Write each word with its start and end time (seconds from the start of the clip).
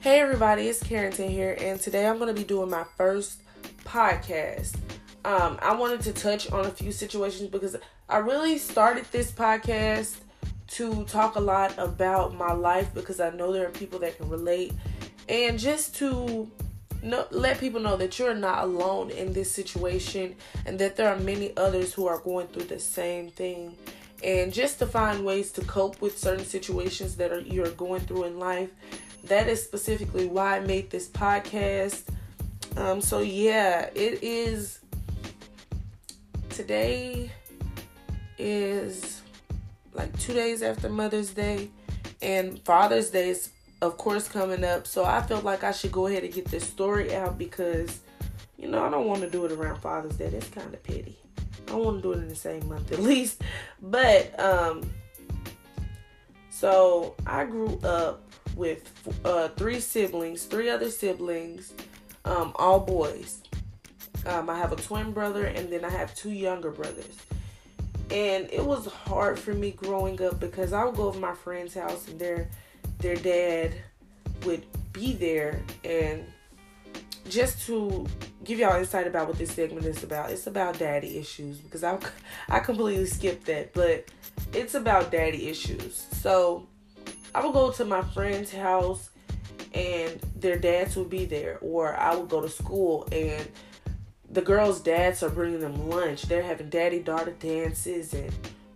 Hey 0.00 0.20
everybody, 0.20 0.68
it's 0.68 0.80
Carrington 0.80 1.28
here, 1.28 1.56
and 1.60 1.80
today 1.80 2.06
I'm 2.06 2.18
going 2.18 2.32
to 2.32 2.40
be 2.40 2.46
doing 2.46 2.70
my 2.70 2.84
first 2.96 3.42
podcast. 3.82 4.76
Um, 5.24 5.58
I 5.60 5.74
wanted 5.74 6.02
to 6.02 6.12
touch 6.12 6.48
on 6.52 6.66
a 6.66 6.70
few 6.70 6.92
situations 6.92 7.50
because 7.50 7.74
I 8.08 8.18
really 8.18 8.58
started 8.58 9.06
this 9.10 9.32
podcast 9.32 10.18
to 10.68 11.04
talk 11.06 11.34
a 11.34 11.40
lot 11.40 11.76
about 11.78 12.36
my 12.36 12.52
life 12.52 12.94
because 12.94 13.18
I 13.18 13.30
know 13.30 13.52
there 13.52 13.66
are 13.66 13.72
people 13.72 13.98
that 13.98 14.16
can 14.16 14.28
relate, 14.28 14.72
and 15.28 15.58
just 15.58 15.96
to 15.96 16.48
know, 17.02 17.26
let 17.32 17.58
people 17.58 17.80
know 17.80 17.96
that 17.96 18.20
you're 18.20 18.36
not 18.36 18.62
alone 18.62 19.10
in 19.10 19.32
this 19.32 19.50
situation 19.50 20.36
and 20.64 20.78
that 20.78 20.94
there 20.94 21.08
are 21.08 21.18
many 21.18 21.56
others 21.56 21.92
who 21.92 22.06
are 22.06 22.18
going 22.18 22.46
through 22.46 22.66
the 22.66 22.78
same 22.78 23.30
thing. 23.30 23.76
And 24.22 24.52
just 24.52 24.78
to 24.80 24.86
find 24.86 25.24
ways 25.24 25.52
to 25.52 25.60
cope 25.62 26.00
with 26.00 26.18
certain 26.18 26.44
situations 26.44 27.16
that 27.16 27.32
are, 27.32 27.40
you're 27.40 27.70
going 27.70 28.00
through 28.00 28.24
in 28.24 28.38
life 28.38 28.70
that 29.24 29.48
is 29.48 29.62
specifically 29.62 30.26
why 30.26 30.56
I 30.56 30.60
made 30.60 30.90
this 30.90 31.08
podcast. 31.08 32.04
Um, 32.76 33.00
so 33.00 33.20
yeah, 33.20 33.90
it 33.94 34.22
is 34.22 34.80
today 36.50 37.30
is 38.38 39.22
like 39.92 40.16
two 40.20 40.32
days 40.32 40.62
after 40.62 40.88
Mother's 40.88 41.30
Day, 41.30 41.70
and 42.22 42.58
Father's 42.64 43.10
Day 43.10 43.30
is 43.30 43.50
of 43.80 43.96
course 43.96 44.28
coming 44.28 44.64
up. 44.64 44.86
So 44.86 45.04
I 45.04 45.22
felt 45.22 45.44
like 45.44 45.64
I 45.64 45.72
should 45.72 45.92
go 45.92 46.06
ahead 46.06 46.24
and 46.24 46.32
get 46.32 46.46
this 46.46 46.64
story 46.64 47.14
out 47.14 47.38
because 47.38 48.00
you 48.56 48.68
know 48.68 48.84
I 48.84 48.90
don't 48.90 49.06
want 49.06 49.20
to 49.22 49.30
do 49.30 49.44
it 49.44 49.52
around 49.52 49.80
Father's 49.80 50.16
Day. 50.16 50.28
That's 50.28 50.48
kind 50.48 50.72
of 50.72 50.82
petty. 50.82 51.18
I 51.68 51.74
want 51.74 51.98
to 51.98 52.02
do 52.02 52.12
it 52.12 52.18
in 52.18 52.28
the 52.28 52.36
same 52.36 52.66
month 52.68 52.92
at 52.92 52.98
least. 53.02 53.42
But 53.82 54.38
um, 54.40 54.88
so 56.50 57.14
I 57.26 57.44
grew 57.44 57.78
up 57.82 58.27
with 58.58 58.92
uh, 59.24 59.48
three 59.48 59.80
siblings, 59.80 60.44
three 60.44 60.68
other 60.68 60.90
siblings, 60.90 61.72
um, 62.24 62.52
all 62.56 62.80
boys. 62.80 63.40
Um, 64.26 64.50
I 64.50 64.58
have 64.58 64.72
a 64.72 64.76
twin 64.76 65.12
brother, 65.12 65.46
and 65.46 65.72
then 65.72 65.84
I 65.84 65.90
have 65.90 66.14
two 66.14 66.32
younger 66.32 66.70
brothers. 66.70 67.16
And 68.10 68.48
it 68.52 68.64
was 68.64 68.86
hard 68.86 69.38
for 69.38 69.54
me 69.54 69.70
growing 69.70 70.20
up 70.22 70.40
because 70.40 70.72
I 70.72 70.84
would 70.84 70.96
go 70.96 71.12
to 71.12 71.18
my 71.18 71.34
friend's 71.34 71.74
house, 71.74 72.08
and 72.08 72.18
their 72.18 72.50
their 72.98 73.16
dad 73.16 73.74
would 74.44 74.66
be 74.92 75.12
there. 75.12 75.62
And 75.84 76.24
just 77.28 77.64
to 77.66 78.06
give 78.44 78.58
y'all 78.58 78.76
insight 78.76 79.06
about 79.06 79.28
what 79.28 79.38
this 79.38 79.52
segment 79.52 79.86
is 79.86 80.02
about, 80.02 80.30
it's 80.30 80.46
about 80.46 80.78
daddy 80.78 81.16
issues 81.18 81.58
because 81.58 81.84
I 81.84 81.98
I 82.48 82.58
completely 82.58 83.06
skipped 83.06 83.46
that, 83.46 83.72
but 83.72 84.06
it's 84.52 84.74
about 84.74 85.12
daddy 85.12 85.48
issues. 85.48 86.06
So 86.12 86.66
I 87.34 87.44
would 87.44 87.52
go 87.52 87.70
to 87.70 87.84
my 87.84 88.02
friend's 88.02 88.52
house 88.52 89.10
and 89.74 90.20
their 90.34 90.58
dads 90.58 90.96
would 90.96 91.10
be 91.10 91.26
there, 91.26 91.58
or 91.60 91.94
I 91.94 92.14
would 92.14 92.28
go 92.28 92.40
to 92.40 92.48
school 92.48 93.06
and 93.12 93.46
the 94.30 94.42
girls' 94.42 94.80
dads 94.80 95.22
are 95.22 95.30
bringing 95.30 95.60
them 95.60 95.88
lunch. 95.88 96.22
They're 96.22 96.42
having 96.42 96.68
daddy 96.68 97.00
daughter 97.00 97.34
dances 97.38 98.12
and 98.12 98.32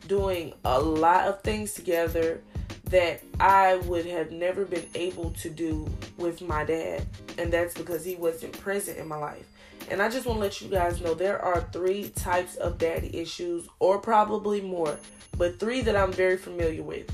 doing 0.07 0.55
a 0.65 0.81
lot 0.81 1.29
of 1.29 1.43
things 1.43 1.75
together 1.75 2.43
that 2.85 3.23
I 3.41 3.77
would 3.77 4.07
have 4.07 4.33
never 4.33 4.65
been 4.65 4.87
able 4.95 5.31
to 5.31 5.49
do 5.51 5.89
with 6.19 6.43
my 6.43 6.65
dad. 6.65 7.07
And 7.39 7.53
that's 7.53 7.75
because 7.75 8.05
he 8.05 8.17
wasn't 8.17 8.59
present 8.59 8.99
in 8.99 9.09
my 9.09 9.17
life. 9.17 9.47
And 9.91 10.01
I 10.01 10.09
just 10.09 10.27
want 10.27 10.39
to 10.39 10.41
let 10.41 10.61
you 10.61 10.69
guys 10.69 11.01
know 11.01 11.15
there 11.15 11.43
are 11.43 11.67
three 11.73 12.11
types 12.11 12.57
of 12.57 12.79
daddy 12.79 13.15
issues, 13.17 13.67
or 13.79 13.99
probably 13.99 14.61
more, 14.61 14.99
but 15.37 15.59
three 15.59 15.81
that 15.83 15.97
I'm 15.97 16.13
very 16.13 16.37
familiar 16.37 16.83
with. 16.83 17.11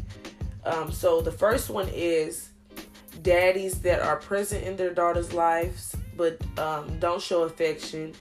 Um, 0.69 0.93
so 0.93 1.21
the 1.21 1.33
first 1.33 1.71
one 1.71 1.89
is 1.89 2.51
daddies 3.23 3.81
that 3.81 4.01
are 4.01 4.17
present 4.17 4.65
in 4.65 4.77
their 4.77 4.93
daughters' 4.93 5.33
lives 5.33 5.97
but 6.19 6.37
um, 6.59 6.99
don't 6.99 7.23
show 7.23 7.45
affection. 7.45 8.13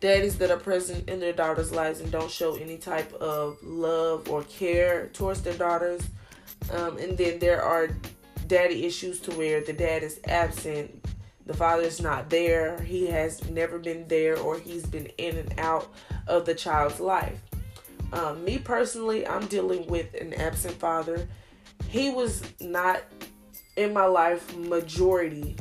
Daddies 0.00 0.36
that 0.38 0.50
are 0.50 0.58
present 0.58 1.08
in 1.08 1.20
their 1.20 1.32
daughters' 1.32 1.72
lives 1.72 2.00
and 2.00 2.12
don't 2.12 2.30
show 2.30 2.56
any 2.56 2.76
type 2.76 3.10
of 3.14 3.56
love 3.62 4.28
or 4.28 4.42
care 4.42 5.06
towards 5.14 5.40
their 5.40 5.54
daughters. 5.54 6.02
Um, 6.72 6.98
and 6.98 7.16
then 7.16 7.38
there 7.38 7.62
are 7.62 7.88
daddy 8.46 8.84
issues 8.84 9.20
to 9.20 9.30
where 9.32 9.62
the 9.62 9.72
dad 9.72 10.02
is 10.02 10.20
absent, 10.26 11.06
the 11.46 11.54
father 11.54 11.84
is 11.84 12.02
not 12.02 12.28
there, 12.28 12.80
he 12.82 13.06
has 13.06 13.48
never 13.48 13.78
been 13.78 14.06
there, 14.08 14.36
or 14.36 14.58
he's 14.58 14.84
been 14.84 15.06
in 15.16 15.38
and 15.38 15.58
out 15.58 15.94
of 16.26 16.44
the 16.44 16.54
child's 16.54 17.00
life. 17.00 17.40
Um, 18.12 18.44
me 18.44 18.58
personally, 18.58 19.26
I'm 19.26 19.46
dealing 19.46 19.86
with 19.86 20.12
an 20.14 20.34
absent 20.34 20.74
father 20.74 21.26
he 21.94 22.10
was 22.10 22.42
not 22.60 23.00
in 23.76 23.92
my 23.92 24.04
life 24.04 24.56
majority 24.56 25.54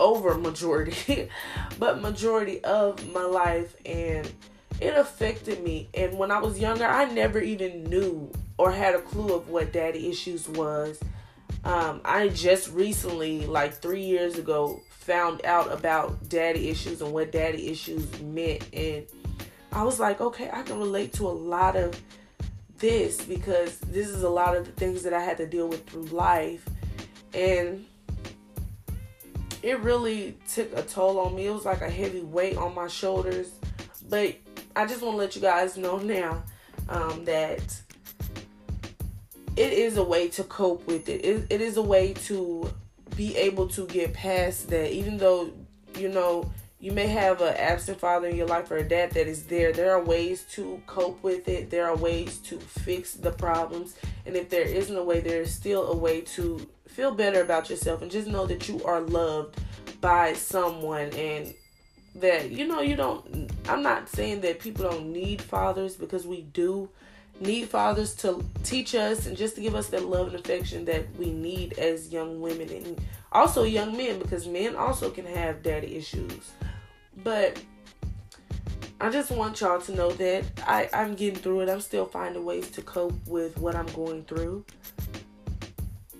over 0.00 0.34
majority 0.34 1.28
but 1.78 2.02
majority 2.02 2.62
of 2.64 3.12
my 3.12 3.22
life 3.22 3.76
and 3.86 4.28
it 4.80 4.96
affected 4.96 5.62
me. 5.62 5.88
And 5.94 6.18
when 6.18 6.32
i 6.32 6.40
was 6.40 6.58
younger 6.58 6.86
i 6.86 7.04
never 7.04 7.38
even 7.38 7.84
knew 7.84 8.32
or 8.56 8.72
had 8.72 8.96
a 8.96 9.00
clue 9.00 9.32
of 9.32 9.48
what 9.48 9.72
daddy 9.72 10.08
issues 10.10 10.48
was. 10.48 10.98
Um, 11.62 12.00
i 12.04 12.26
just 12.26 12.72
recently 12.72 13.46
like 13.46 13.74
three 13.74 14.02
years 14.02 14.38
ago 14.38 14.82
found 14.90 15.44
out 15.44 15.70
about 15.70 16.28
daddy 16.28 16.68
issues 16.68 17.00
and 17.00 17.12
what 17.12 17.30
daddy 17.30 17.68
issues 17.68 18.20
meant. 18.22 18.68
And 18.72 19.06
i 19.70 19.84
was 19.84 20.00
like 20.00 20.20
okay 20.20 20.50
i 20.52 20.62
can 20.62 20.80
relate 20.80 21.12
to 21.12 21.28
a 21.28 21.36
lot 21.54 21.76
of 21.76 21.94
this 22.78 23.24
because 23.24 23.78
this 23.80 24.08
is 24.08 24.22
a 24.22 24.28
lot 24.28 24.56
of 24.56 24.64
the 24.64 24.72
things 24.72 25.02
that 25.02 25.12
I 25.12 25.22
had 25.22 25.36
to 25.38 25.46
deal 25.46 25.68
with 25.68 25.86
through 25.86 26.04
life. 26.04 26.64
And 27.34 27.84
it 29.62 29.80
really 29.80 30.36
took 30.52 30.76
a 30.76 30.82
toll 30.82 31.18
on 31.20 31.34
me. 31.34 31.46
It 31.46 31.52
was 31.52 31.64
like 31.64 31.80
a 31.80 31.90
heavy 31.90 32.20
weight 32.20 32.56
on 32.56 32.74
my 32.74 32.88
shoulders. 32.88 33.50
But 34.08 34.36
I 34.76 34.86
just 34.86 35.02
want 35.02 35.14
to 35.14 35.18
let 35.18 35.34
you 35.34 35.42
guys 35.42 35.76
know 35.76 35.98
now 35.98 36.42
um, 36.88 37.24
that 37.24 37.80
it 39.56 39.72
is 39.72 39.96
a 39.96 40.02
way 40.02 40.28
to 40.28 40.44
cope 40.44 40.86
with 40.86 41.08
it. 41.08 41.24
it. 41.24 41.46
It 41.50 41.60
is 41.60 41.76
a 41.76 41.82
way 41.82 42.14
to 42.26 42.72
be 43.16 43.36
able 43.36 43.66
to 43.68 43.86
get 43.86 44.14
past 44.14 44.70
that, 44.70 44.92
even 44.92 45.18
though, 45.18 45.50
you 45.98 46.08
know, 46.08 46.50
you 46.80 46.92
may 46.92 47.08
have 47.08 47.40
an 47.40 47.54
absent 47.56 47.98
father 47.98 48.28
in 48.28 48.36
your 48.36 48.46
life 48.46 48.70
or 48.70 48.76
a 48.76 48.88
dad 48.88 49.10
that 49.12 49.26
is 49.26 49.44
there. 49.46 49.72
There 49.72 49.92
are 49.92 50.02
ways 50.02 50.44
to 50.52 50.80
cope 50.86 51.20
with 51.24 51.48
it. 51.48 51.70
There 51.70 51.86
are 51.86 51.96
ways 51.96 52.38
to 52.38 52.58
fix 52.58 53.14
the 53.14 53.32
problems. 53.32 53.96
And 54.26 54.36
if 54.36 54.48
there 54.48 54.62
isn't 54.62 54.96
a 54.96 55.02
way, 55.02 55.20
there 55.20 55.42
is 55.42 55.52
still 55.52 55.90
a 55.90 55.96
way 55.96 56.20
to 56.20 56.64
feel 56.86 57.10
better 57.12 57.42
about 57.42 57.68
yourself 57.68 58.02
and 58.02 58.10
just 58.10 58.28
know 58.28 58.46
that 58.46 58.68
you 58.68 58.82
are 58.84 59.00
loved 59.00 59.56
by 60.00 60.32
someone 60.34 61.12
and 61.14 61.52
that 62.14 62.50
you 62.50 62.66
know 62.66 62.80
you 62.80 62.96
don't 62.96 63.50
I'm 63.68 63.82
not 63.82 64.08
saying 64.08 64.40
that 64.40 64.58
people 64.58 64.90
don't 64.90 65.12
need 65.12 65.40
fathers 65.40 65.96
because 65.96 66.26
we 66.26 66.42
do 66.42 66.88
need 67.40 67.68
fathers 67.68 68.14
to 68.16 68.44
teach 68.64 68.94
us 68.94 69.26
and 69.26 69.36
just 69.36 69.54
to 69.54 69.60
give 69.60 69.76
us 69.76 69.88
that 69.90 70.06
love 70.06 70.28
and 70.28 70.36
affection 70.36 70.84
that 70.86 71.06
we 71.16 71.30
need 71.30 71.78
as 71.78 72.12
young 72.12 72.40
women 72.40 72.68
and 72.68 73.00
also 73.30 73.62
young 73.62 73.96
men 73.96 74.18
because 74.18 74.48
men 74.48 74.74
also 74.74 75.10
can 75.10 75.24
have 75.24 75.62
daddy 75.62 75.94
issues 75.94 76.50
but 77.24 77.60
I 79.00 79.10
just 79.10 79.30
want 79.30 79.60
y'all 79.60 79.80
to 79.80 79.94
know 79.94 80.10
that 80.12 80.44
I, 80.66 80.88
I'm 80.92 81.14
getting 81.14 81.38
through 81.38 81.60
it. 81.60 81.68
I'm 81.68 81.80
still 81.80 82.04
finding 82.04 82.44
ways 82.44 82.70
to 82.72 82.82
cope 82.82 83.14
with 83.26 83.56
what 83.58 83.76
I'm 83.76 83.86
going 83.86 84.24
through. 84.24 84.64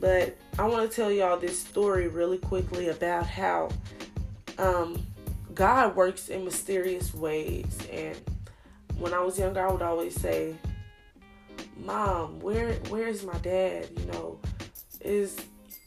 But 0.00 0.36
I 0.58 0.66
want 0.66 0.88
to 0.88 0.94
tell 0.94 1.10
y'all 1.10 1.38
this 1.38 1.58
story 1.58 2.06
really 2.06 2.38
quickly 2.38 2.88
about 2.88 3.26
how 3.26 3.70
um, 4.58 5.04
God 5.54 5.96
works 5.96 6.28
in 6.28 6.44
mysterious 6.44 7.12
ways. 7.12 7.78
And 7.90 8.16
when 8.96 9.12
I 9.12 9.20
was 9.20 9.38
younger, 9.38 9.66
I 9.66 9.72
would 9.72 9.82
always 9.82 10.14
say, 10.14 10.54
"Mom, 11.84 12.38
where 12.38 12.74
where 12.90 13.08
is 13.08 13.24
my 13.24 13.38
dad?" 13.38 13.88
You 13.98 14.06
know, 14.06 14.38
is 15.00 15.36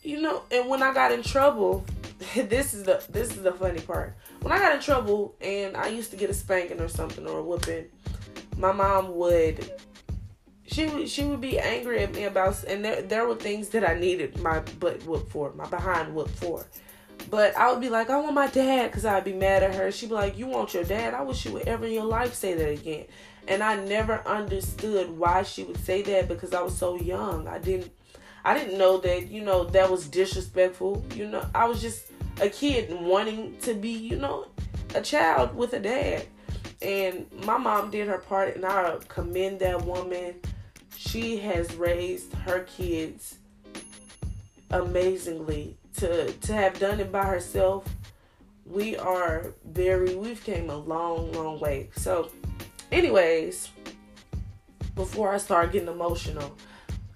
you 0.04 0.20
know. 0.20 0.44
And 0.52 0.68
when 0.68 0.84
I 0.84 0.94
got 0.94 1.14
in 1.14 1.24
trouble, 1.24 1.86
this 2.36 2.74
is 2.74 2.84
the 2.84 3.02
this 3.10 3.30
is 3.30 3.44
the 3.44 3.54
funny 3.54 3.80
part 3.80 4.14
when 4.42 4.52
I 4.52 4.58
got 4.58 4.76
in 4.76 4.82
trouble 4.82 5.36
and 5.40 5.78
I 5.78 5.88
used 5.88 6.12
to 6.12 6.18
get 6.18 6.30
a 6.30 6.34
spanking 6.34 6.82
or 6.82 6.88
something 6.88 7.28
or 7.28 7.40
a 7.40 7.44
whooping, 7.44 7.86
my 8.58 8.72
mom 8.72 9.16
would 9.16 9.72
she 10.66 10.88
would 10.88 11.10
she 11.10 11.24
would 11.24 11.42
be 11.42 11.60
angry 11.60 12.00
at 12.00 12.14
me 12.14 12.24
about 12.24 12.64
and 12.64 12.84
there 12.84 13.02
there 13.02 13.28
were 13.28 13.36
things 13.36 13.70
that 13.70 13.88
I 13.88 14.00
needed 14.00 14.40
my 14.42 14.60
butt 14.80 15.04
whooped 15.06 15.32
for, 15.32 15.54
my 15.54 15.68
behind 15.68 16.14
whooped 16.14 16.32
for. 16.32 16.66
But 17.30 17.56
I 17.56 17.72
would 17.72 17.82
be 17.82 17.90
like, 17.90 18.10
I 18.10 18.20
want 18.20 18.34
my 18.34 18.48
dad 18.48 18.90
because 18.90 19.06
I'd 19.06 19.24
be 19.24 19.34
mad 19.34 19.62
at 19.64 19.76
her. 19.76 19.92
She'd 19.92 20.10
be 20.10 20.16
like, 20.16 20.38
You 20.38 20.48
want 20.48 20.74
your 20.74 20.84
dad? 20.84 21.14
I 21.14 21.22
wish 21.22 21.46
you 21.46 21.52
would 21.52 21.68
ever 21.68 21.86
in 21.86 21.94
your 21.94 22.06
life 22.06 22.34
say 22.34 22.56
that 22.56 22.70
again. 22.70 23.06
And 23.48 23.62
I 23.62 23.76
never 23.84 24.26
understood 24.28 25.10
why 25.18 25.44
she 25.44 25.64
would 25.64 25.78
say 25.78 26.02
that 26.04 26.28
because 26.28 26.54
I 26.54 26.62
was 26.62 26.78
so 26.78 26.96
young. 26.96 27.48
I 27.48 27.60
didn't 27.60 27.92
I 28.44 28.58
didn't 28.58 28.78
know 28.78 28.98
that, 28.98 29.28
you 29.30 29.44
know, 29.44 29.66
that 29.66 29.92
was 29.92 30.08
disrespectful. 30.08 31.06
You 31.14 31.28
know, 31.28 31.46
I 31.54 31.66
was 31.68 31.82
just 31.82 32.11
a 32.42 32.50
kid 32.50 32.92
wanting 33.00 33.56
to 33.62 33.74
be, 33.74 33.92
you 33.92 34.18
know, 34.18 34.48
a 34.96 35.02
child 35.02 35.56
with 35.56 35.74
a 35.74 35.80
dad. 35.80 36.26
And 36.82 37.28
my 37.46 37.58
mom 37.58 37.92
did 37.92 38.08
her 38.08 38.18
part, 38.18 38.56
and 38.56 38.66
I 38.66 38.98
commend 39.08 39.60
that 39.60 39.86
woman. 39.86 40.36
She 40.98 41.38
has 41.38 41.74
raised 41.76 42.34
her 42.34 42.62
kids 42.62 43.38
amazingly. 44.72 45.78
to 45.98 46.32
to 46.32 46.54
have 46.54 46.80
done 46.80 47.00
it 47.00 47.12
by 47.12 47.26
herself, 47.26 47.86
we 48.66 48.98
are 48.98 49.54
very 49.66 50.16
we've 50.16 50.44
came 50.44 50.70
a 50.70 50.78
long, 50.78 51.32
long 51.34 51.60
way. 51.60 51.90
So, 51.96 52.32
anyways, 52.92 53.70
before 54.96 55.34
I 55.34 55.38
start 55.38 55.72
getting 55.72 55.90
emotional, 55.90 56.58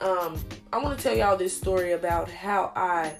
um, 0.01 0.37
I 0.71 0.77
want 0.77 0.97
to 0.97 1.03
tell 1.03 1.15
y'all 1.15 1.37
this 1.37 1.57
story 1.57 1.93
about 1.93 2.29
how 2.29 2.71
I 2.75 3.13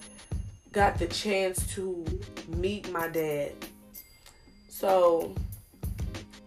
got 0.76 1.00
the 1.00 1.08
chance 1.08 1.66
to 1.74 2.06
meet 2.50 2.92
my 2.92 3.08
dad. 3.08 3.54
So 4.68 5.34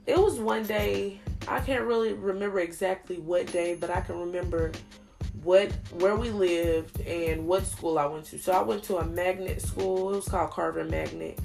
it 0.04 0.18
was 0.18 0.38
one 0.38 0.64
day, 0.64 1.18
I 1.48 1.60
can't 1.60 1.84
really 1.84 2.12
remember 2.12 2.60
exactly 2.60 3.16
what 3.16 3.50
day, 3.50 3.74
but 3.74 3.88
I 3.88 4.02
can 4.02 4.20
remember 4.20 4.72
what 5.42 5.72
where 5.92 6.14
we 6.14 6.30
lived 6.30 7.00
and 7.00 7.46
what 7.46 7.64
school 7.64 7.98
I 7.98 8.04
went 8.04 8.26
to. 8.26 8.38
So 8.38 8.52
I 8.52 8.60
went 8.60 8.82
to 8.84 8.98
a 8.98 9.06
magnet 9.06 9.62
school. 9.62 10.12
It 10.12 10.16
was 10.16 10.28
called 10.28 10.50
Carver 10.50 10.84
Magnet. 10.84 11.38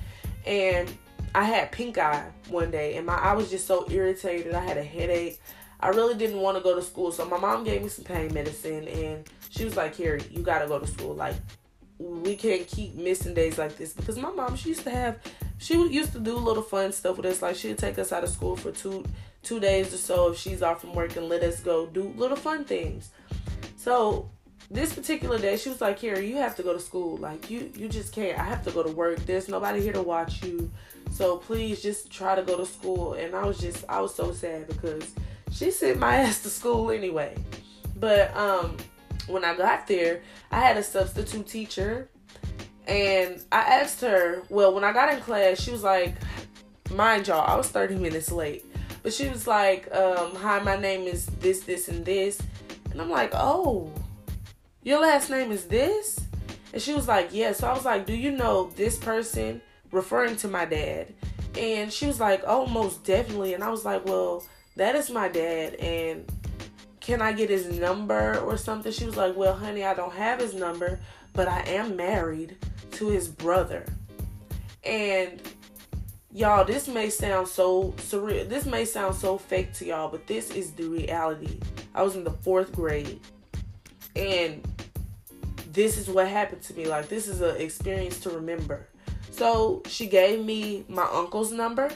And 0.46 0.92
I 1.34 1.46
had 1.46 1.72
pink 1.72 1.98
eye 1.98 2.30
one 2.50 2.70
day 2.70 2.98
and 2.98 3.06
my 3.06 3.16
I 3.16 3.34
was 3.34 3.50
just 3.50 3.66
so 3.66 3.90
irritated. 3.90 4.54
I 4.54 4.60
had 4.60 4.78
a 4.78 4.84
headache. 4.84 5.40
I 5.80 5.90
really 5.90 6.16
didn't 6.16 6.40
want 6.40 6.58
to 6.58 6.64
go 6.64 6.76
to 6.76 6.82
school. 6.82 7.14
So 7.14 7.24
my 7.24 7.38
mom 7.38 7.64
gave 7.64 7.82
me 7.82 7.88
some 7.88 8.04
pain 8.04 8.34
medicine 8.34 8.90
and 8.90 9.26
she 9.50 9.64
was 9.64 9.78
like, 9.78 9.96
"Here, 9.96 10.20
you 10.32 10.44
gotta 10.44 10.68
go 10.68 10.80
to 10.80 10.88
school. 10.88 11.14
Like 11.16 11.36
we 12.04 12.36
can't 12.36 12.68
keep 12.68 12.96
missing 12.96 13.34
days 13.34 13.58
like 13.58 13.78
this. 13.78 13.94
Because 13.94 14.18
my 14.18 14.32
mom 14.32 14.56
she 14.56 14.70
used 14.70 14.84
to 14.84 14.90
have 14.90 15.20
she 15.58 15.76
used 15.76 16.14
to 16.14 16.20
do 16.20 16.36
little 16.36 16.64
fun 16.64 16.92
stuff 16.92 17.18
with 17.18 17.26
us. 17.26 17.42
Like 17.42 17.56
she'd 17.56 17.78
take 17.78 17.98
us 17.98 18.12
out 18.12 18.24
of 18.24 18.30
school 18.30 18.56
for 18.56 18.72
two 18.72 19.06
two 19.42 19.60
days 19.60 19.94
or 19.94 19.98
so. 19.98 20.32
If 20.32 20.38
she's 20.38 20.62
off 20.62 20.82
from 20.82 20.94
work 20.94 21.16
and 21.16 21.30
let 21.30 21.44
us 21.44 21.60
go 21.60 21.86
do 21.86 22.14
little 22.18 22.38
fun 22.38 22.66
things. 22.66 23.12
So 23.78 24.30
this 24.72 24.94
particular 24.94 25.38
day 25.38 25.58
she 25.58 25.70
was 25.70 25.82
like 25.82 26.00
Carrie 26.00 26.28
you 26.28 26.38
have 26.38 26.56
to 26.58 26.64
go 26.64 26.74
to 26.74 26.80
school. 26.80 27.18
Like 27.18 27.50
you 27.50 27.72
you 27.76 27.88
just 27.88 28.14
can't. 28.14 28.38
I 28.38 28.44
have 28.44 28.64
to 28.66 28.72
go 28.72 28.84
to 28.84 28.92
work. 28.92 29.20
There's 29.26 29.48
nobody 29.48 29.82
here 29.82 29.94
to 29.94 30.04
watch 30.04 30.44
you. 30.44 30.72
So 31.12 31.38
please 31.38 31.82
just 31.82 32.12
try 32.12 32.36
to 32.36 32.42
go 32.42 32.58
to 32.58 32.66
school. 32.66 33.14
And 33.14 33.36
I 33.36 33.46
was 33.46 33.60
just 33.60 33.86
I 33.88 34.02
was 34.02 34.14
so 34.14 34.34
sad 34.34 34.68
because 34.68 35.14
she 35.52 35.72
sent 35.72 36.00
my 36.00 36.16
ass 36.26 36.42
to 36.44 36.50
school 36.50 36.92
anyway. 36.92 37.36
But 37.96 38.36
um 38.36 38.78
when 39.28 39.44
I 39.44 39.56
got 39.56 39.88
there, 39.88 40.22
I 40.52 40.60
had 40.60 40.78
a 40.78 40.84
substitute 40.84 41.48
teacher 41.48 42.10
and 42.88 43.42
I 43.52 43.62
asked 43.62 44.02
her, 44.02 44.44
well, 44.50 44.74
when 44.74 44.84
I 44.84 44.92
got 44.92 45.14
in 45.14 45.20
class, 45.22 45.62
she 45.62 45.72
was 45.72 45.84
like, 45.84 46.16
mind 46.92 47.28
y'all, 47.28 47.48
I 47.48 47.56
was 47.56 47.70
30 47.70 47.96
minutes 47.96 48.32
late. 48.32 48.66
But 49.02 49.14
she 49.14 49.28
was 49.30 49.48
like, 49.48 49.94
um, 49.94 50.36
hi, 50.36 50.60
my 50.60 50.78
name 50.78 51.08
is 51.08 51.26
this, 51.26 51.62
this, 51.62 51.88
and 51.90 52.06
this. 52.06 52.42
And 52.92 53.02
I'm 53.02 53.10
like, 53.10 53.32
oh, 53.34 53.92
your 54.82 55.02
last 55.02 55.30
name 55.30 55.52
is 55.52 55.66
this? 55.66 56.20
And 56.72 56.82
she 56.82 56.94
was 56.94 57.08
like, 57.08 57.30
yeah. 57.32 57.52
So 57.54 57.68
I 57.68 57.74
was 57.74 57.86
like, 57.86 58.06
do 58.06 58.14
you 58.14 58.32
know 58.32 58.72
this 58.76 58.98
person? 58.98 59.62
Referring 59.92 60.36
to 60.38 60.48
my 60.48 60.66
dad. 60.66 61.14
And 61.58 61.92
she 61.92 62.08
was 62.08 62.20
like, 62.20 62.44
oh, 62.48 62.66
most 62.66 63.04
definitely. 63.04 63.54
And 63.54 63.64
I 63.64 63.70
was 63.70 63.86
like, 63.86 64.06
well, 64.06 64.46
that 64.76 64.96
is 64.96 65.10
my 65.10 65.28
dad. 65.28 65.76
And 65.76 66.26
can 67.04 67.22
I 67.22 67.34
get 67.34 67.50
his 67.50 67.68
number 67.68 68.40
or 68.40 68.58
something? 68.58 68.92
She 68.92 69.06
was 69.06 69.18
like, 69.18 69.36
Well, 69.36 69.54
honey, 69.54 69.84
I 69.84 69.94
don't 69.94 70.14
have 70.14 70.40
his 70.40 70.56
number, 70.56 71.00
but 71.34 71.48
I 71.48 71.60
am 71.68 71.96
married 71.96 72.58
to 72.92 73.10
his 73.10 73.28
brother. 73.28 73.86
And 74.86 75.42
y'all, 76.32 76.64
this 76.64 76.88
may 76.88 77.10
sound 77.10 77.50
so 77.50 77.92
surreal. 77.98 78.48
This 78.48 78.66
may 78.66 78.86
sound 78.86 79.16
so 79.16 79.38
fake 79.38 79.74
to 79.74 79.86
y'all, 79.86 80.10
but 80.10 80.28
this 80.28 80.52
is 80.52 80.72
the 80.72 80.86
reality. 80.86 81.60
I 81.94 82.04
was 82.04 82.16
in 82.16 82.24
the 82.24 82.32
fourth 82.32 82.72
grade, 82.72 83.20
and 84.16 84.66
this 85.74 85.98
is 85.98 86.10
what 86.10 86.30
happened 86.30 86.62
to 86.64 86.74
me. 86.74 86.88
Like, 86.88 87.10
this 87.10 87.28
is 87.28 87.42
an 87.42 87.58
experience 87.58 88.20
to 88.22 88.30
remember. 88.30 88.88
So, 89.32 89.82
she 89.88 90.08
gave 90.08 90.44
me 90.44 90.86
my 90.88 91.08
uncle's 91.12 91.52
number 91.52 91.90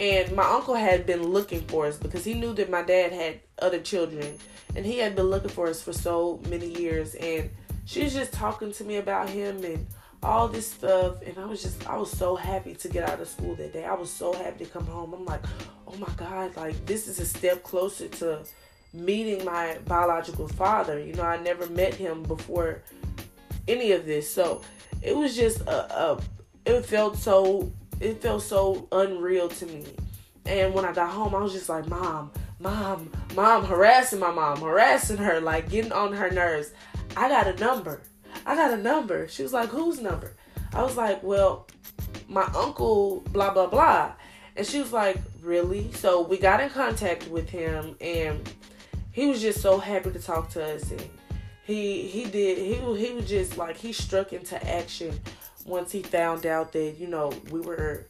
and 0.00 0.34
my 0.34 0.44
uncle 0.44 0.74
had 0.74 1.04
been 1.04 1.24
looking 1.24 1.60
for 1.66 1.84
us 1.84 1.98
because 1.98 2.24
he 2.24 2.32
knew 2.32 2.54
that 2.54 2.70
my 2.70 2.80
dad 2.80 3.12
had 3.12 3.40
other 3.60 3.78
children. 3.80 4.38
And 4.74 4.86
he 4.86 4.96
had 4.96 5.14
been 5.14 5.26
looking 5.26 5.50
for 5.50 5.66
us 5.66 5.82
for 5.82 5.92
so 5.92 6.40
many 6.48 6.68
years. 6.68 7.14
And 7.16 7.50
she 7.84 8.04
was 8.04 8.14
just 8.14 8.32
talking 8.32 8.72
to 8.72 8.84
me 8.84 8.96
about 8.96 9.28
him 9.28 9.62
and 9.62 9.86
all 10.22 10.48
this 10.48 10.70
stuff. 10.70 11.20
And 11.20 11.36
I 11.36 11.44
was 11.44 11.62
just, 11.62 11.86
I 11.86 11.98
was 11.98 12.10
so 12.10 12.34
happy 12.34 12.74
to 12.76 12.88
get 12.88 13.10
out 13.10 13.20
of 13.20 13.28
school 13.28 13.54
that 13.56 13.74
day. 13.74 13.84
I 13.84 13.92
was 13.92 14.10
so 14.10 14.32
happy 14.32 14.64
to 14.64 14.70
come 14.70 14.86
home. 14.86 15.12
I'm 15.12 15.26
like, 15.26 15.42
oh 15.86 15.96
my 15.96 16.08
God, 16.16 16.56
like 16.56 16.86
this 16.86 17.06
is 17.06 17.20
a 17.20 17.26
step 17.26 17.62
closer 17.62 18.08
to 18.08 18.40
meeting 18.94 19.44
my 19.44 19.76
biological 19.84 20.48
father. 20.48 20.98
You 20.98 21.12
know, 21.12 21.24
I 21.24 21.36
never 21.42 21.66
met 21.66 21.92
him 21.92 22.22
before 22.22 22.80
any 23.68 23.92
of 23.92 24.06
this. 24.06 24.32
So 24.32 24.62
it 25.02 25.14
was 25.14 25.36
just 25.36 25.60
a, 25.60 25.94
a 25.94 26.20
it 26.64 26.86
felt 26.86 27.18
so 27.18 27.70
it 28.00 28.22
felt 28.22 28.42
so 28.42 28.88
unreal 28.90 29.48
to 29.48 29.66
me. 29.66 29.84
And 30.46 30.74
when 30.74 30.84
I 30.84 30.92
got 30.92 31.10
home, 31.10 31.34
I 31.34 31.42
was 31.42 31.52
just 31.52 31.68
like, 31.68 31.86
Mom, 31.86 32.32
Mom, 32.58 33.10
Mom, 33.36 33.64
harassing 33.64 34.18
my 34.18 34.30
mom, 34.30 34.60
harassing 34.60 35.18
her, 35.18 35.40
like 35.40 35.70
getting 35.70 35.92
on 35.92 36.12
her 36.12 36.30
nerves. 36.30 36.72
I 37.16 37.28
got 37.28 37.46
a 37.46 37.54
number. 37.56 38.02
I 38.46 38.54
got 38.54 38.72
a 38.72 38.82
number. 38.82 39.28
She 39.28 39.42
was 39.42 39.52
like, 39.52 39.68
Whose 39.68 40.00
number? 40.00 40.34
I 40.72 40.82
was 40.82 40.96
like, 40.96 41.22
Well, 41.22 41.68
my 42.26 42.44
uncle, 42.56 43.22
blah, 43.30 43.52
blah, 43.52 43.66
blah. 43.66 44.12
And 44.56 44.66
she 44.66 44.80
was 44.80 44.92
like, 44.92 45.18
Really? 45.42 45.92
So 45.92 46.22
we 46.22 46.38
got 46.38 46.60
in 46.60 46.70
contact 46.70 47.28
with 47.28 47.48
him, 47.48 47.96
and 48.00 48.48
he 49.12 49.26
was 49.26 49.40
just 49.40 49.60
so 49.60 49.78
happy 49.78 50.10
to 50.10 50.18
talk 50.18 50.48
to 50.50 50.64
us. 50.64 50.90
And 50.90 51.02
he 51.64 52.08
he 52.08 52.24
did 52.24 52.58
he 52.58 52.74
he 52.96 53.12
was 53.12 53.28
just 53.28 53.56
like 53.56 53.76
he 53.76 53.92
struck 53.92 54.32
into 54.32 54.62
action 54.68 55.18
once 55.64 55.92
he 55.92 56.02
found 56.02 56.46
out 56.46 56.72
that 56.72 56.96
you 56.98 57.06
know 57.06 57.32
we 57.50 57.60
were 57.60 58.06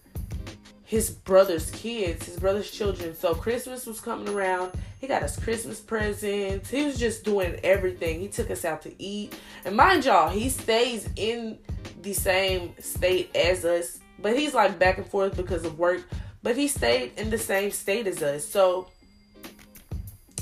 his 0.91 1.09
brother's 1.09 1.71
kids, 1.71 2.27
his 2.27 2.37
brother's 2.37 2.69
children. 2.69 3.15
So 3.15 3.33
Christmas 3.33 3.87
was 3.87 4.01
coming 4.01 4.29
around. 4.29 4.73
He 5.01 5.07
got 5.07 5.23
us 5.23 5.39
Christmas 5.39 5.79
presents. 5.79 6.69
He 6.69 6.85
was 6.85 6.99
just 6.99 7.23
doing 7.23 7.61
everything. 7.63 8.19
He 8.19 8.27
took 8.27 8.51
us 8.51 8.65
out 8.65 8.83
to 8.83 9.01
eat. 9.01 9.39
And 9.65 9.77
mind 9.77 10.05
y'all, 10.05 10.29
he 10.29 10.49
stays 10.49 11.09
in 11.15 11.59
the 12.03 12.13
same 12.13 12.75
state 12.81 13.31
as 13.37 13.65
us, 13.65 14.01
but 14.19 14.37
he's 14.37 14.53
like 14.53 14.81
back 14.81 14.99
and 14.99 15.07
forth 15.07 15.37
because 15.37 15.65
of 15.65 15.79
work. 15.79 16.03
But 16.43 16.57
he 16.57 16.67
stayed 16.67 17.13
in 17.17 17.31
the 17.31 17.39
same 17.39 17.71
state 17.71 18.09
as 18.09 18.21
us. 18.21 18.45
So 18.45 18.89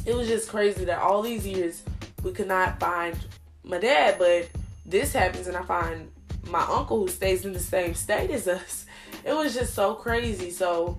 it 0.06 0.16
was 0.16 0.28
just 0.28 0.48
crazy 0.48 0.86
that 0.86 0.98
all 0.98 1.20
these 1.20 1.46
years 1.46 1.82
we 2.22 2.32
could 2.32 2.48
not 2.48 2.80
find 2.80 3.18
my 3.64 3.76
dad, 3.76 4.16
but 4.18 4.48
this 4.86 5.12
happens 5.12 5.46
and 5.46 5.58
I 5.58 5.62
find 5.64 6.10
my 6.50 6.62
uncle 6.62 6.98
who 6.98 7.08
stays 7.08 7.44
in 7.44 7.52
the 7.52 7.58
same 7.58 7.94
state 7.94 8.30
as 8.30 8.48
us. 8.48 8.86
It 9.24 9.32
was 9.32 9.54
just 9.54 9.74
so 9.74 9.94
crazy. 9.94 10.50
So 10.50 10.98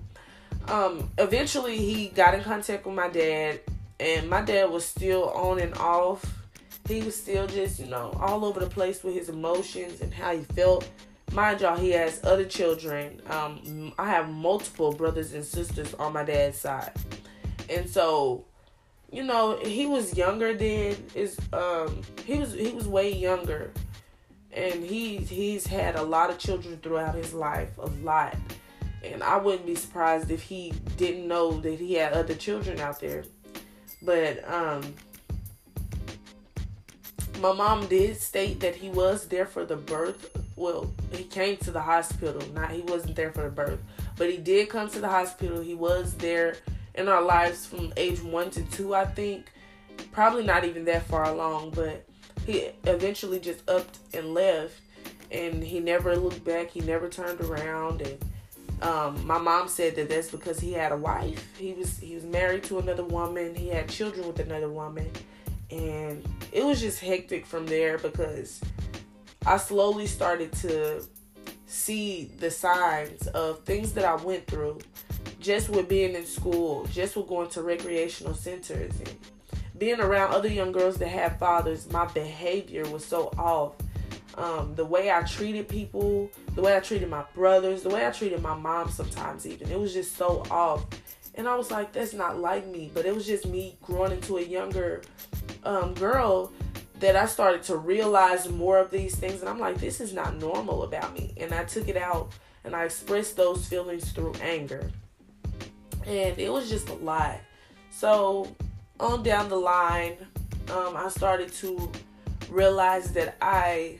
um, 0.68 1.10
eventually 1.18 1.78
he 1.78 2.08
got 2.08 2.34
in 2.34 2.42
contact 2.42 2.86
with 2.86 2.94
my 2.94 3.08
dad 3.08 3.60
and 3.98 4.28
my 4.28 4.40
dad 4.40 4.70
was 4.70 4.84
still 4.84 5.30
on 5.30 5.58
and 5.58 5.74
off. 5.78 6.24
He 6.88 7.02
was 7.02 7.14
still 7.14 7.46
just, 7.46 7.78
you 7.78 7.86
know, 7.86 8.16
all 8.20 8.44
over 8.44 8.60
the 8.60 8.68
place 8.68 9.04
with 9.04 9.14
his 9.14 9.28
emotions 9.28 10.00
and 10.00 10.12
how 10.12 10.36
he 10.36 10.42
felt. 10.42 10.88
Mind 11.32 11.60
y'all, 11.60 11.76
he 11.76 11.90
has 11.90 12.20
other 12.24 12.44
children. 12.44 13.20
Um, 13.28 13.92
I 13.98 14.08
have 14.10 14.28
multiple 14.28 14.92
brothers 14.92 15.32
and 15.32 15.44
sisters 15.44 15.94
on 15.94 16.12
my 16.12 16.24
dad's 16.24 16.58
side. 16.58 16.92
And 17.68 17.88
so, 17.88 18.44
you 19.12 19.22
know, 19.22 19.58
he 19.62 19.86
was 19.86 20.16
younger 20.16 20.54
than 20.54 20.96
is 21.14 21.38
um 21.52 22.02
he 22.24 22.38
was 22.38 22.52
he 22.52 22.72
was 22.72 22.88
way 22.88 23.12
younger 23.12 23.70
and 24.52 24.84
he 24.84 25.18
he's 25.18 25.66
had 25.66 25.96
a 25.96 26.02
lot 26.02 26.30
of 26.30 26.38
children 26.38 26.78
throughout 26.82 27.14
his 27.14 27.32
life, 27.32 27.76
a 27.78 27.86
lot. 28.02 28.36
And 29.02 29.22
I 29.22 29.38
wouldn't 29.38 29.66
be 29.66 29.74
surprised 29.74 30.30
if 30.30 30.42
he 30.42 30.74
didn't 30.96 31.26
know 31.26 31.58
that 31.60 31.78
he 31.78 31.94
had 31.94 32.12
other 32.12 32.34
children 32.34 32.80
out 32.80 33.00
there. 33.00 33.24
But 34.02 34.48
um 34.50 34.94
my 37.40 37.52
mom 37.52 37.86
did 37.86 38.20
state 38.20 38.60
that 38.60 38.76
he 38.76 38.90
was 38.90 39.26
there 39.28 39.46
for 39.46 39.64
the 39.64 39.76
birth. 39.76 40.30
Well, 40.56 40.92
he 41.10 41.24
came 41.24 41.56
to 41.58 41.70
the 41.70 41.80
hospital. 41.80 42.42
Not 42.52 42.70
he 42.70 42.82
wasn't 42.82 43.16
there 43.16 43.32
for 43.32 43.44
the 43.44 43.50
birth, 43.50 43.80
but 44.16 44.30
he 44.30 44.36
did 44.36 44.68
come 44.68 44.90
to 44.90 45.00
the 45.00 45.08
hospital. 45.08 45.60
He 45.62 45.74
was 45.74 46.14
there 46.14 46.56
in 46.94 47.08
our 47.08 47.22
lives 47.22 47.64
from 47.64 47.94
age 47.96 48.22
1 48.22 48.50
to 48.50 48.62
2, 48.64 48.94
I 48.94 49.06
think. 49.06 49.46
Probably 50.12 50.44
not 50.44 50.64
even 50.64 50.84
that 50.84 51.04
far 51.04 51.24
along, 51.24 51.70
but 51.70 52.04
he 52.50 52.70
eventually 52.84 53.38
just 53.38 53.68
upped 53.68 53.98
and 54.14 54.34
left 54.34 54.80
and 55.30 55.62
he 55.62 55.80
never 55.80 56.16
looked 56.16 56.44
back 56.44 56.70
he 56.70 56.80
never 56.80 57.08
turned 57.08 57.40
around 57.40 58.02
and 58.02 58.18
um, 58.82 59.26
my 59.26 59.36
mom 59.36 59.68
said 59.68 59.94
that 59.96 60.08
that's 60.08 60.30
because 60.30 60.58
he 60.58 60.72
had 60.72 60.90
a 60.90 60.96
wife. 60.96 61.46
He 61.58 61.74
was 61.74 61.98
he 61.98 62.14
was 62.14 62.24
married 62.24 62.64
to 62.64 62.78
another 62.78 63.04
woman 63.04 63.54
he 63.54 63.68
had 63.68 63.88
children 63.88 64.26
with 64.26 64.40
another 64.40 64.70
woman 64.70 65.10
and 65.70 66.24
it 66.52 66.64
was 66.64 66.80
just 66.80 67.00
hectic 67.00 67.46
from 67.46 67.66
there 67.66 67.98
because 67.98 68.60
i 69.46 69.56
slowly 69.56 70.06
started 70.06 70.52
to 70.52 71.02
see 71.66 72.30
the 72.38 72.50
signs 72.50 73.26
of 73.28 73.60
things 73.60 73.92
that 73.92 74.04
i 74.04 74.14
went 74.16 74.46
through 74.46 74.78
just 75.38 75.68
with 75.70 75.88
being 75.88 76.14
in 76.14 76.26
school 76.26 76.84
just 76.86 77.16
with 77.16 77.28
going 77.28 77.48
to 77.48 77.62
recreational 77.62 78.34
centers 78.34 78.98
and 78.98 79.14
being 79.80 79.98
around 79.98 80.34
other 80.34 80.46
young 80.48 80.72
girls 80.72 80.98
that 80.98 81.08
have 81.08 81.38
fathers, 81.38 81.90
my 81.90 82.04
behavior 82.12 82.86
was 82.90 83.04
so 83.04 83.32
off. 83.38 83.72
um, 84.36 84.74
the 84.74 84.84
way 84.84 85.10
I 85.10 85.22
treated 85.22 85.68
people, 85.68 86.30
the 86.54 86.62
way 86.62 86.76
I 86.76 86.80
treated 86.80 87.08
my 87.08 87.24
brothers, 87.34 87.82
the 87.82 87.88
way 87.88 88.06
I 88.06 88.10
treated 88.10 88.40
my 88.42 88.54
mom 88.54 88.90
sometimes 88.90 89.46
even. 89.46 89.70
It 89.70 89.78
was 89.78 89.92
just 89.92 90.16
so 90.16 90.44
off. 90.50 90.86
And 91.34 91.48
I 91.48 91.56
was 91.56 91.70
like, 91.70 91.92
that's 91.92 92.12
not 92.12 92.38
like 92.38 92.66
me. 92.66 92.90
But 92.92 93.06
it 93.06 93.14
was 93.14 93.26
just 93.26 93.46
me 93.46 93.76
growing 93.82 94.12
into 94.12 94.38
a 94.38 94.42
younger 94.42 95.02
um, 95.64 95.94
girl 95.94 96.52
that 97.00 97.16
I 97.16 97.26
started 97.26 97.62
to 97.64 97.76
realize 97.76 98.48
more 98.48 98.78
of 98.78 98.90
these 98.90 99.16
things. 99.16 99.40
And 99.40 99.48
I'm 99.48 99.58
like, 99.58 99.78
this 99.78 100.00
is 100.00 100.12
not 100.12 100.36
normal 100.36 100.82
about 100.82 101.14
me. 101.14 101.34
And 101.36 101.52
I 101.52 101.64
took 101.64 101.88
it 101.88 101.96
out 101.96 102.32
and 102.64 102.76
I 102.76 102.84
expressed 102.84 103.36
those 103.36 103.66
feelings 103.66 104.12
through 104.12 104.34
anger. 104.42 104.90
And 106.06 106.38
it 106.38 106.52
was 106.52 106.68
just 106.68 106.88
a 106.88 106.94
lot. 106.94 107.38
So 107.90 108.54
on 109.00 109.22
down 109.22 109.48
the 109.48 109.56
line, 109.56 110.16
um, 110.70 110.96
I 110.96 111.08
started 111.08 111.52
to 111.54 111.90
realize 112.48 113.12
that 113.12 113.36
I 113.40 113.98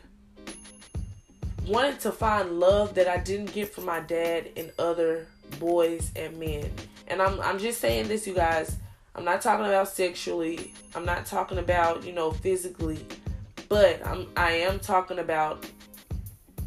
wanted 1.67 2.01
to 2.01 2.13
find 2.13 2.61
love 2.61 2.95
that 2.95 3.09
I 3.09 3.19
didn't 3.19 3.53
get 3.53 3.73
from 3.73 3.87
my 3.87 4.01
dad 4.01 4.51
and 4.57 4.73
other 4.79 5.27
boys 5.59 6.11
and 6.17 6.37
men. 6.39 6.71
And 7.09 7.21
I'm 7.21 7.41
I'm 7.41 7.59
just 7.59 7.81
saying 7.81 8.09
this, 8.09 8.27
you 8.27 8.35
guys. 8.35 8.77
I'm 9.15 9.25
not 9.25 9.43
talking 9.43 9.67
about 9.67 9.89
sexually. 9.89 10.73
I'm 10.95 11.05
not 11.05 11.27
talking 11.27 11.59
about, 11.59 12.05
you 12.05 12.13
know, 12.13 12.31
physically. 12.31 13.05
But 13.69 14.05
I'm 14.07 14.29
I 14.37 14.53
am 14.53 14.79
talking 14.79 15.19
about 15.19 15.67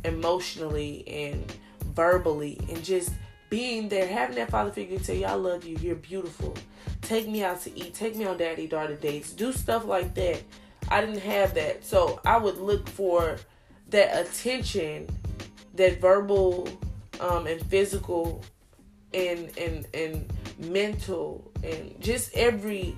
emotionally 0.03 1.07
and 1.07 1.53
verbally 1.95 2.59
and 2.69 2.83
just 2.83 3.11
being 3.53 3.87
there, 3.87 4.07
having 4.07 4.35
that 4.35 4.49
father 4.49 4.71
figure 4.71 4.97
tell 4.97 5.15
you, 5.15 5.25
I 5.25 5.35
love 5.35 5.63
you, 5.63 5.77
you're 5.79 5.93
beautiful. 5.93 6.55
Take 7.01 7.27
me 7.27 7.43
out 7.43 7.61
to 7.61 7.77
eat, 7.77 7.93
take 7.93 8.15
me 8.15 8.25
on 8.25 8.37
daddy 8.37 8.65
daughter 8.65 8.95
dates, 8.95 9.31
do 9.31 9.53
stuff 9.53 9.85
like 9.85 10.15
that. 10.15 10.41
I 10.89 11.01
didn't 11.01 11.19
have 11.19 11.53
that. 11.53 11.85
So 11.85 12.19
I 12.25 12.37
would 12.37 12.57
look 12.57 12.89
for 12.89 13.37
that 13.89 14.25
attention, 14.25 15.07
that 15.75 16.01
verbal 16.01 16.67
um, 17.19 17.45
and 17.45 17.63
physical 17.67 18.43
and 19.13 19.55
and 19.55 19.85
and 19.93 20.33
mental 20.57 21.51
and 21.63 21.95
just 21.99 22.33
every 22.33 22.95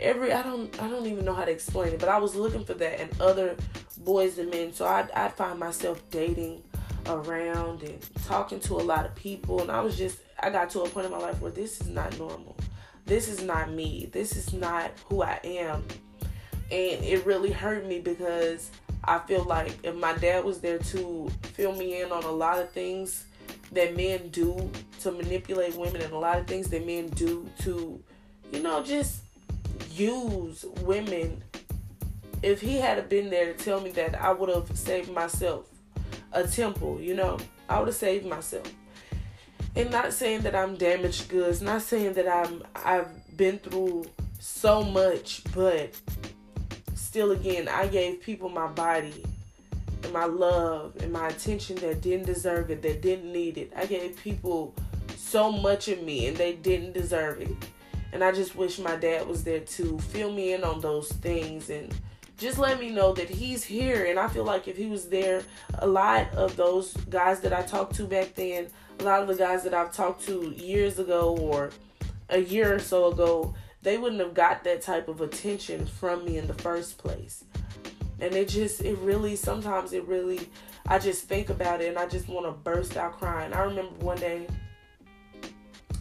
every 0.00 0.32
I 0.32 0.42
don't 0.42 0.82
I 0.82 0.88
don't 0.88 1.06
even 1.06 1.24
know 1.24 1.34
how 1.34 1.44
to 1.44 1.52
explain 1.52 1.92
it, 1.92 2.00
but 2.00 2.08
I 2.08 2.18
was 2.18 2.34
looking 2.34 2.64
for 2.64 2.74
that 2.74 2.98
in 3.00 3.08
other 3.20 3.54
boys 3.98 4.38
and 4.38 4.50
men. 4.50 4.72
So 4.72 4.84
I 4.84 5.06
I 5.14 5.28
find 5.28 5.60
myself 5.60 6.02
dating 6.10 6.64
around 7.06 7.82
and 7.82 7.98
talking 8.24 8.60
to 8.60 8.74
a 8.74 8.82
lot 8.82 9.04
of 9.04 9.14
people 9.14 9.60
and 9.60 9.70
I 9.70 9.80
was 9.80 9.96
just 9.96 10.18
I 10.40 10.50
got 10.50 10.70
to 10.70 10.80
a 10.80 10.88
point 10.88 11.06
in 11.06 11.12
my 11.12 11.18
life 11.18 11.40
where 11.40 11.52
this 11.52 11.80
is 11.80 11.88
not 11.88 12.16
normal. 12.18 12.56
This 13.06 13.28
is 13.28 13.42
not 13.42 13.70
me. 13.70 14.08
This 14.12 14.36
is 14.36 14.52
not 14.52 14.90
who 15.08 15.22
I 15.22 15.38
am. 15.44 15.84
And 16.70 17.04
it 17.04 17.24
really 17.26 17.52
hurt 17.52 17.86
me 17.86 18.00
because 18.00 18.70
I 19.04 19.18
feel 19.20 19.44
like 19.44 19.78
if 19.82 19.94
my 19.94 20.14
dad 20.14 20.44
was 20.44 20.60
there 20.60 20.78
to 20.78 21.30
fill 21.42 21.74
me 21.74 22.00
in 22.00 22.12
on 22.12 22.24
a 22.24 22.30
lot 22.30 22.58
of 22.58 22.70
things 22.70 23.24
that 23.72 23.96
men 23.96 24.28
do 24.28 24.70
to 25.00 25.10
manipulate 25.10 25.74
women 25.76 26.00
and 26.02 26.12
a 26.12 26.18
lot 26.18 26.38
of 26.38 26.46
things 26.46 26.68
that 26.68 26.86
men 26.86 27.08
do 27.10 27.48
to, 27.60 28.02
you 28.52 28.62
know, 28.62 28.82
just 28.82 29.22
use 29.90 30.64
women. 30.82 31.42
If 32.42 32.60
he 32.60 32.78
had 32.78 33.08
been 33.08 33.30
there 33.30 33.52
to 33.52 33.64
tell 33.64 33.80
me 33.80 33.90
that, 33.92 34.20
I 34.20 34.32
would 34.32 34.48
have 34.48 34.76
saved 34.76 35.12
myself 35.12 35.71
a 36.32 36.46
temple, 36.46 37.00
you 37.00 37.14
know, 37.14 37.38
I 37.68 37.78
would 37.78 37.88
have 37.88 37.96
saved 37.96 38.26
myself. 38.26 38.70
And 39.74 39.90
not 39.90 40.12
saying 40.12 40.42
that 40.42 40.54
I'm 40.54 40.76
damaged 40.76 41.28
goods, 41.28 41.62
not 41.62 41.82
saying 41.82 42.14
that 42.14 42.28
I'm 42.28 42.62
I've 42.74 43.08
been 43.36 43.58
through 43.58 44.04
so 44.38 44.82
much, 44.82 45.42
but 45.54 45.98
still 46.94 47.32
again, 47.32 47.68
I 47.68 47.86
gave 47.86 48.20
people 48.20 48.48
my 48.48 48.66
body 48.66 49.24
and 50.02 50.12
my 50.12 50.24
love 50.24 50.96
and 51.00 51.12
my 51.12 51.28
attention 51.28 51.76
that 51.76 52.02
didn't 52.02 52.26
deserve 52.26 52.70
it, 52.70 52.82
that 52.82 53.00
didn't 53.00 53.32
need 53.32 53.56
it. 53.56 53.72
I 53.76 53.86
gave 53.86 54.16
people 54.16 54.74
so 55.16 55.50
much 55.50 55.88
of 55.88 56.02
me 56.02 56.26
and 56.26 56.36
they 56.36 56.54
didn't 56.54 56.92
deserve 56.92 57.40
it. 57.40 57.54
And 58.12 58.22
I 58.22 58.32
just 58.32 58.56
wish 58.56 58.78
my 58.78 58.96
dad 58.96 59.26
was 59.26 59.42
there 59.42 59.60
to 59.60 59.98
fill 59.98 60.32
me 60.32 60.52
in 60.52 60.64
on 60.64 60.80
those 60.80 61.08
things 61.08 61.70
and 61.70 61.94
just 62.42 62.58
let 62.58 62.78
me 62.78 62.90
know 62.90 63.12
that 63.14 63.30
he's 63.30 63.64
here. 63.64 64.06
And 64.06 64.18
I 64.18 64.28
feel 64.28 64.44
like 64.44 64.68
if 64.68 64.76
he 64.76 64.86
was 64.86 65.08
there, 65.08 65.42
a 65.78 65.86
lot 65.86 66.32
of 66.34 66.56
those 66.56 66.94
guys 67.08 67.40
that 67.40 67.52
I 67.52 67.62
talked 67.62 67.94
to 67.96 68.04
back 68.04 68.34
then, 68.34 68.68
a 69.00 69.04
lot 69.04 69.22
of 69.22 69.28
the 69.28 69.36
guys 69.36 69.64
that 69.64 69.72
I've 69.72 69.92
talked 69.92 70.26
to 70.26 70.50
years 70.50 70.98
ago 70.98 71.36
or 71.36 71.70
a 72.28 72.38
year 72.38 72.74
or 72.74 72.78
so 72.78 73.12
ago, 73.12 73.54
they 73.82 73.98
wouldn't 73.98 74.20
have 74.20 74.34
got 74.34 74.64
that 74.64 74.82
type 74.82 75.08
of 75.08 75.20
attention 75.20 75.86
from 75.86 76.24
me 76.24 76.36
in 76.36 76.46
the 76.46 76.54
first 76.54 76.98
place 76.98 77.44
and 78.22 78.34
it 78.34 78.48
just 78.48 78.82
it 78.82 78.96
really 78.98 79.34
sometimes 79.34 79.92
it 79.92 80.06
really 80.06 80.48
I 80.86 80.98
just 80.98 81.24
think 81.24 81.50
about 81.50 81.80
it 81.80 81.88
and 81.88 81.98
I 81.98 82.06
just 82.06 82.28
want 82.28 82.46
to 82.46 82.52
burst 82.52 82.96
out 82.96 83.18
crying. 83.18 83.52
I 83.52 83.62
remember 83.62 83.94
one 84.04 84.18
day 84.18 84.46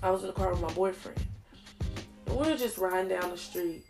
I 0.01 0.09
was 0.11 0.21
in 0.21 0.27
the 0.27 0.33
car 0.33 0.51
with 0.51 0.61
my 0.61 0.71
boyfriend 0.73 1.19
and 2.27 2.35
we 2.35 2.47
were 2.47 2.57
just 2.57 2.77
riding 2.77 3.09
down 3.09 3.31
the 3.31 3.37
street 3.37 3.85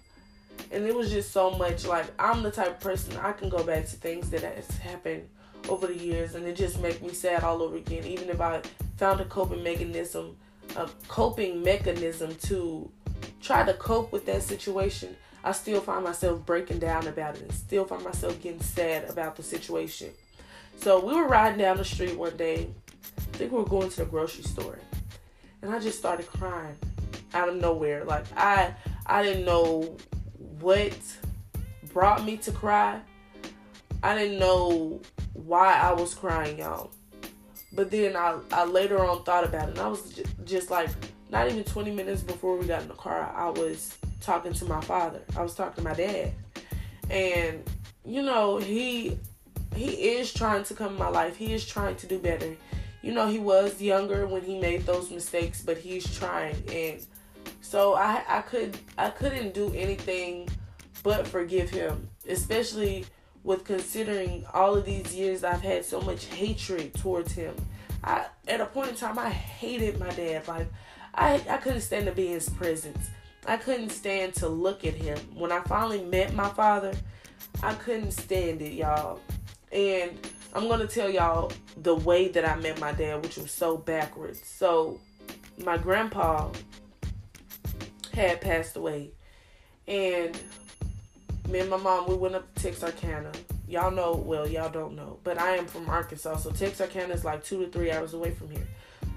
and 0.72 0.86
it 0.86 0.96
was 0.96 1.12
just 1.12 1.32
so 1.32 1.52
much 1.52 1.86
like 1.86 2.06
I'm 2.20 2.44
the 2.44 2.52
type 2.52 2.70
of 2.70 2.80
person 2.80 3.18
I 3.18 3.32
can 3.34 3.50
go 3.50 3.64
back 3.64 3.86
to 3.88 3.96
things 3.96 4.30
that 4.30 4.44
has 4.44 4.68
happened 4.78 5.28
over 5.70 5.88
the 5.88 5.98
years 5.98 6.36
and 6.36 6.46
it 6.46 6.56
just 6.56 6.80
make 6.82 7.02
me 7.02 7.14
sad 7.14 7.44
all 7.44 7.62
over 7.62 7.78
again 7.78 8.06
even 8.06 8.30
if 8.30 8.42
I 8.42 8.62
found 8.98 9.22
a 9.22 9.26
coping 9.26 9.64
mechanism 9.64 10.38
a 10.76 10.90
coping 11.08 11.64
mechanism 11.64 12.36
to 12.44 12.90
try 13.42 13.64
to 13.64 13.74
cope 13.74 14.12
with 14.12 14.26
that 14.26 14.44
situation 14.44 15.16
I 15.44 15.52
still 15.54 15.82
find 15.82 16.04
myself 16.04 16.46
breaking 16.46 16.80
down 16.80 17.08
about 17.08 17.36
it 17.36 17.42
and 17.42 17.52
still 17.52 17.86
find 17.86 18.04
myself 18.04 18.40
getting 18.42 18.62
sad 18.62 19.10
about 19.10 19.36
the 19.36 19.44
situation. 19.44 20.12
So 20.78 21.04
we 21.04 21.16
were 21.16 21.28
riding 21.28 21.58
down 21.58 21.78
the 21.78 21.86
street 21.86 22.16
one 22.16 22.38
day. 22.38 22.70
I 23.18 23.38
think 23.38 23.52
we 23.52 23.58
were 23.58 23.66
going 23.66 23.90
to 23.90 23.98
the 23.98 24.06
grocery 24.06 24.44
store. 24.44 24.78
And 25.62 25.74
I 25.74 25.80
just 25.80 25.98
started 25.98 26.28
crying 26.28 26.76
out 27.34 27.50
of 27.50 27.56
nowhere. 27.56 28.04
Like 28.06 28.26
I 28.36 28.74
I 29.06 29.24
didn't 29.24 29.46
know 29.46 29.98
what 30.62 30.98
brought 31.94 32.24
me 32.24 32.38
to 32.38 32.52
cry. 32.52 33.00
I 34.04 34.16
didn't 34.16 34.40
know 34.40 35.02
why 35.34 35.74
I 35.74 35.94
was 35.94 36.14
crying, 36.14 36.60
y'all. 36.60 36.92
But 37.74 37.92
then 37.92 38.16
I, 38.16 38.38
I 38.52 38.66
later 38.66 39.04
on 39.06 39.24
thought 39.24 39.44
about 39.44 39.70
it, 39.70 39.72
and 39.72 39.80
I 39.80 39.88
was 39.88 40.10
just, 40.10 40.46
just 40.46 40.72
like, 40.72 40.90
not 41.30 41.50
even 41.50 41.64
20 41.64 41.92
minutes 41.92 42.22
before 42.22 42.58
we 42.58 42.66
got 42.66 42.82
in 42.82 42.88
the 42.88 42.94
car, 42.96 43.34
I 43.36 43.50
was 43.50 43.98
talking 44.20 44.54
to 44.54 44.66
my 44.66 44.82
father. 44.82 45.22
I 45.38 45.42
was 45.42 45.56
talking 45.56 45.84
to 45.84 45.90
my 45.90 45.96
dad. 45.96 46.34
And 47.10 47.64
you 48.06 48.22
know, 48.22 48.58
he 48.58 49.18
he 49.76 50.16
is 50.16 50.34
trying 50.34 50.64
to 50.66 50.74
come 50.74 50.94
in 50.94 51.00
my 51.00 51.10
life. 51.10 51.36
He 51.36 51.54
is 51.54 51.66
trying 51.66 51.96
to 51.98 52.08
do 52.08 52.20
better. 52.20 52.56
You 53.02 53.14
know, 53.14 53.28
he 53.28 53.40
was 53.40 53.82
younger 53.82 54.28
when 54.28 54.44
he 54.44 54.60
made 54.60 54.86
those 54.86 55.10
mistakes, 55.10 55.62
but 55.62 55.78
he's 55.78 56.06
trying 56.18 56.56
and 56.72 57.06
so 57.72 57.94
I 57.94 58.22
I 58.28 58.42
could 58.42 58.78
I 58.98 59.10
couldn't 59.12 59.54
do 59.54 59.72
anything 59.74 60.50
but 61.04 61.26
forgive 61.26 61.70
him, 61.70 62.10
especially 62.28 63.06
with 63.46 63.64
considering 63.64 64.46
all 64.54 64.76
of 64.76 64.84
these 64.84 65.16
years 65.16 65.46
I've 65.46 65.62
had 65.62 65.86
so 65.86 66.02
much 66.02 66.26
hatred 66.26 66.94
towards 66.96 67.32
him. 67.32 67.56
I 68.04 68.26
at 68.46 68.60
a 68.60 68.66
point 68.66 68.90
in 68.90 68.96
time 68.96 69.18
I 69.18 69.30
hated 69.30 69.98
my 69.98 70.10
dad. 70.10 70.50
Like 70.50 70.68
I 71.16 71.42
I 71.50 71.58
couldn't 71.58 71.80
stand 71.80 72.08
to 72.08 72.12
be 72.12 72.28
in 72.28 72.34
his 72.34 72.50
presence. 72.50 73.10
I 73.48 73.56
couldn't 73.56 73.92
stand 73.92 74.34
to 74.36 74.50
look 74.50 74.84
at 74.84 74.96
him. 74.96 75.18
When 75.34 75.54
I 75.54 75.62
finally 75.62 76.04
met 76.04 76.34
my 76.34 76.50
father, 76.50 76.94
I 77.64 77.74
couldn't 77.76 78.12
stand 78.12 78.62
it, 78.62 78.74
y'all. 78.74 79.22
And 79.72 80.12
I'm 80.54 80.68
to 80.68 80.88
tell 80.88 81.10
y'all 81.10 81.54
the 81.78 81.96
way 81.96 82.28
that 82.28 82.44
I 82.44 82.58
met 82.58 82.82
my 82.82 82.92
dad, 82.92 83.24
which 83.24 83.38
was 83.38 83.50
so 83.50 83.78
backwards. 83.78 84.46
So, 84.46 85.00
my 85.64 85.78
grandpa 85.78 86.52
had 88.14 88.42
passed 88.42 88.76
away. 88.76 89.12
And 89.88 90.38
me 91.50 91.60
and 91.60 91.70
my 91.70 91.78
mom, 91.78 92.08
we 92.08 92.16
went 92.16 92.36
up 92.36 92.54
to 92.56 92.64
Texarkana. 92.64 93.32
Y'all 93.68 93.92
know, 93.92 94.14
well, 94.14 94.48
y'all 94.48 94.70
don't 94.70 94.96
know, 94.96 95.18
but 95.24 95.38
I 95.38 95.56
am 95.56 95.66
from 95.66 95.90
Arkansas. 95.90 96.38
So, 96.38 96.52
Texarkana 96.52 97.14
is 97.14 97.24
like 97.24 97.44
two 97.44 97.66
to 97.66 97.72
three 97.72 97.92
hours 97.92 98.14
away 98.14 98.32
from 98.32 98.52
here. 98.52 98.68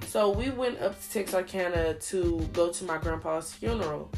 So 0.07 0.31
we 0.31 0.51
went 0.51 0.81
up 0.81 1.01
to 1.01 1.11
Texarkana 1.11 1.95
to 1.95 2.49
go 2.53 2.71
to 2.71 2.85
my 2.85 2.99
grandpa's 2.99 3.53
funeral. 3.53 4.13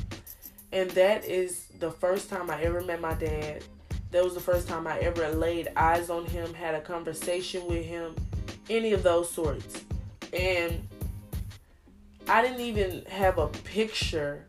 And 0.71 0.90
that 0.90 1.25
is 1.25 1.68
the 1.78 1.90
first 1.90 2.28
time 2.28 2.50
I 2.50 2.61
ever 2.61 2.83
met 2.83 3.00
my 3.00 3.14
dad. 3.14 3.64
That 4.11 4.23
was 4.23 4.35
the 4.35 4.40
first 4.40 4.68
time 4.68 4.87
I 4.87 4.99
ever 4.99 5.28
laid 5.30 5.68
eyes 5.75 6.11
on 6.11 6.26
him, 6.26 6.52
had 6.52 6.75
a 6.75 6.83
conversation 6.83 7.66
with 7.66 7.85
him, 7.85 8.14
any 8.68 8.92
of 8.92 9.02
those 9.02 9.30
sorts. 9.30 9.85
And 10.35 10.87
I 12.28 12.42
didn't 12.42 12.61
even 12.61 13.04
have 13.09 13.38
a 13.38 13.47
picture 13.47 14.45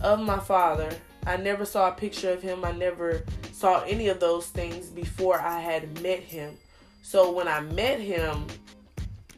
of 0.00 0.20
my 0.20 0.38
father. 0.38 0.90
I 1.26 1.36
never 1.36 1.64
saw 1.64 1.88
a 1.88 1.92
picture 1.92 2.30
of 2.32 2.42
him. 2.42 2.64
I 2.64 2.72
never 2.72 3.24
saw 3.52 3.82
any 3.82 4.08
of 4.08 4.20
those 4.20 4.46
things 4.46 4.86
before 4.86 5.38
I 5.40 5.60
had 5.60 6.00
met 6.02 6.20
him. 6.20 6.56
So 7.02 7.32
when 7.32 7.48
I 7.48 7.60
met 7.60 8.00
him, 8.00 8.46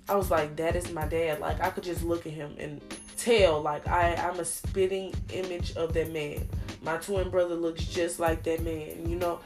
I 0.08 0.14
was 0.14 0.30
like, 0.30 0.56
that 0.56 0.76
is 0.76 0.92
my 0.92 1.06
dad. 1.06 1.40
Like 1.40 1.60
I 1.60 1.70
could 1.70 1.84
just 1.84 2.04
look 2.04 2.26
at 2.26 2.32
him 2.32 2.54
and 2.58 2.80
tell 3.16 3.60
like 3.60 3.86
I, 3.88 4.14
I'm 4.14 4.38
a 4.40 4.44
spitting 4.44 5.14
image 5.32 5.76
of 5.76 5.92
that 5.94 6.12
man. 6.12 6.48
My 6.82 6.96
twin 6.98 7.30
brother 7.30 7.54
looks 7.54 7.84
just 7.84 8.20
like 8.20 8.42
that 8.44 8.62
man, 8.62 9.08
you 9.08 9.16
know? 9.16 9.40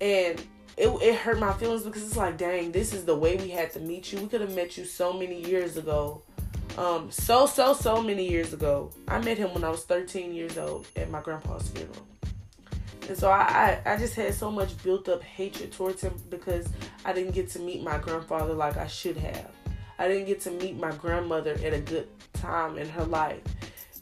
And 0.00 0.42
it, 0.76 0.88
it 0.88 1.14
hurt 1.16 1.38
my 1.38 1.52
feelings 1.52 1.82
because 1.82 2.02
it's 2.02 2.16
like, 2.16 2.38
dang, 2.38 2.72
this 2.72 2.92
is 2.92 3.04
the 3.04 3.14
way 3.14 3.36
we 3.36 3.50
had 3.50 3.72
to 3.72 3.80
meet 3.80 4.12
you. 4.12 4.20
We 4.20 4.26
could 4.26 4.40
have 4.40 4.54
met 4.54 4.76
you 4.76 4.84
so 4.84 5.12
many 5.12 5.42
years 5.42 5.76
ago. 5.76 6.22
Um, 6.78 7.10
so, 7.10 7.46
so, 7.46 7.74
so 7.74 8.02
many 8.02 8.28
years 8.28 8.52
ago. 8.52 8.90
I 9.06 9.18
met 9.18 9.36
him 9.36 9.52
when 9.52 9.62
I 9.62 9.68
was 9.68 9.84
13 9.84 10.34
years 10.34 10.56
old 10.56 10.86
at 10.96 11.10
my 11.10 11.20
grandpa's 11.20 11.68
funeral. 11.68 12.06
And 13.08 13.18
so 13.18 13.30
I, 13.30 13.80
I, 13.84 13.94
I 13.94 13.96
just 13.98 14.14
had 14.14 14.32
so 14.32 14.50
much 14.50 14.82
built 14.82 15.08
up 15.08 15.22
hatred 15.22 15.72
towards 15.72 16.00
him 16.00 16.14
because 16.30 16.68
I 17.04 17.12
didn't 17.12 17.32
get 17.32 17.50
to 17.50 17.58
meet 17.58 17.82
my 17.82 17.98
grandfather 17.98 18.54
like 18.54 18.76
I 18.76 18.86
should 18.86 19.16
have. 19.18 19.50
I 19.98 20.08
didn't 20.08 20.26
get 20.26 20.40
to 20.42 20.50
meet 20.50 20.76
my 20.76 20.92
grandmother 20.92 21.52
at 21.62 21.74
a 21.74 21.80
good 21.80 22.08
time 22.32 22.78
in 22.78 22.88
her 22.88 23.04
life. 23.04 23.40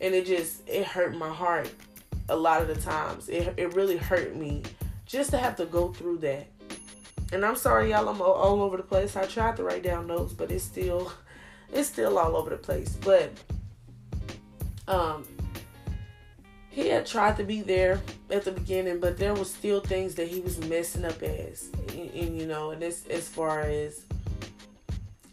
And 0.00 0.14
it 0.14 0.26
just, 0.26 0.68
it 0.68 0.86
hurt 0.86 1.16
my 1.16 1.28
heart 1.28 1.70
a 2.28 2.36
lot 2.36 2.62
of 2.62 2.68
the 2.68 2.76
times. 2.76 3.28
It, 3.28 3.52
it 3.56 3.74
really 3.74 3.96
hurt 3.96 4.36
me 4.36 4.62
just 5.06 5.30
to 5.30 5.38
have 5.38 5.56
to 5.56 5.66
go 5.66 5.92
through 5.92 6.18
that. 6.18 6.46
And 7.32 7.44
I'm 7.44 7.56
sorry, 7.56 7.90
y'all, 7.90 8.08
I'm 8.08 8.20
all 8.20 8.62
over 8.62 8.76
the 8.76 8.82
place. 8.82 9.16
I 9.16 9.24
tried 9.26 9.56
to 9.56 9.64
write 9.64 9.82
down 9.82 10.06
notes, 10.06 10.32
but 10.32 10.50
it's 10.50 10.64
still, 10.64 11.12
it's 11.72 11.88
still 11.88 12.18
all 12.18 12.36
over 12.36 12.50
the 12.50 12.56
place. 12.56 12.96
But, 13.02 13.32
um, 14.88 15.24
he 16.70 16.88
had 16.88 17.04
tried 17.04 17.36
to 17.36 17.44
be 17.44 17.62
there 17.62 18.00
at 18.30 18.44
the 18.44 18.52
beginning, 18.52 19.00
but 19.00 19.18
there 19.18 19.34
was 19.34 19.52
still 19.52 19.80
things 19.80 20.14
that 20.14 20.28
he 20.28 20.40
was 20.40 20.58
messing 20.66 21.04
up 21.04 21.20
as, 21.22 21.68
and, 21.88 22.10
and 22.10 22.40
you 22.40 22.46
know, 22.46 22.70
and 22.70 22.80
this 22.80 23.06
as 23.08 23.26
far 23.26 23.62
as 23.62 24.04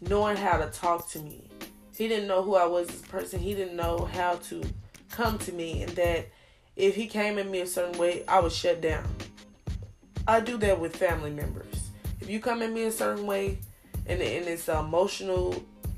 knowing 0.00 0.36
how 0.36 0.56
to 0.58 0.66
talk 0.66 1.08
to 1.10 1.20
me. 1.20 1.48
He 1.96 2.06
didn't 2.08 2.28
know 2.28 2.42
who 2.42 2.54
I 2.54 2.66
was 2.66 2.88
as 2.90 3.00
a 3.00 3.06
person. 3.06 3.40
He 3.40 3.54
didn't 3.54 3.76
know 3.76 4.08
how 4.12 4.36
to 4.44 4.62
come 5.10 5.38
to 5.38 5.52
me, 5.52 5.82
and 5.82 5.92
that 5.92 6.28
if 6.76 6.94
he 6.94 7.06
came 7.06 7.38
at 7.38 7.48
me 7.48 7.60
a 7.60 7.66
certain 7.66 7.98
way, 7.98 8.24
I 8.28 8.40
would 8.40 8.52
shut 8.52 8.80
down. 8.80 9.06
I 10.26 10.40
do 10.40 10.56
that 10.58 10.78
with 10.78 10.94
family 10.94 11.30
members. 11.30 11.90
If 12.20 12.28
you 12.28 12.40
come 12.40 12.62
at 12.62 12.72
me 12.72 12.84
a 12.84 12.92
certain 12.92 13.26
way, 13.26 13.58
and, 14.06 14.20
and 14.20 14.46
it's 14.46 14.68
emotional 14.68 15.54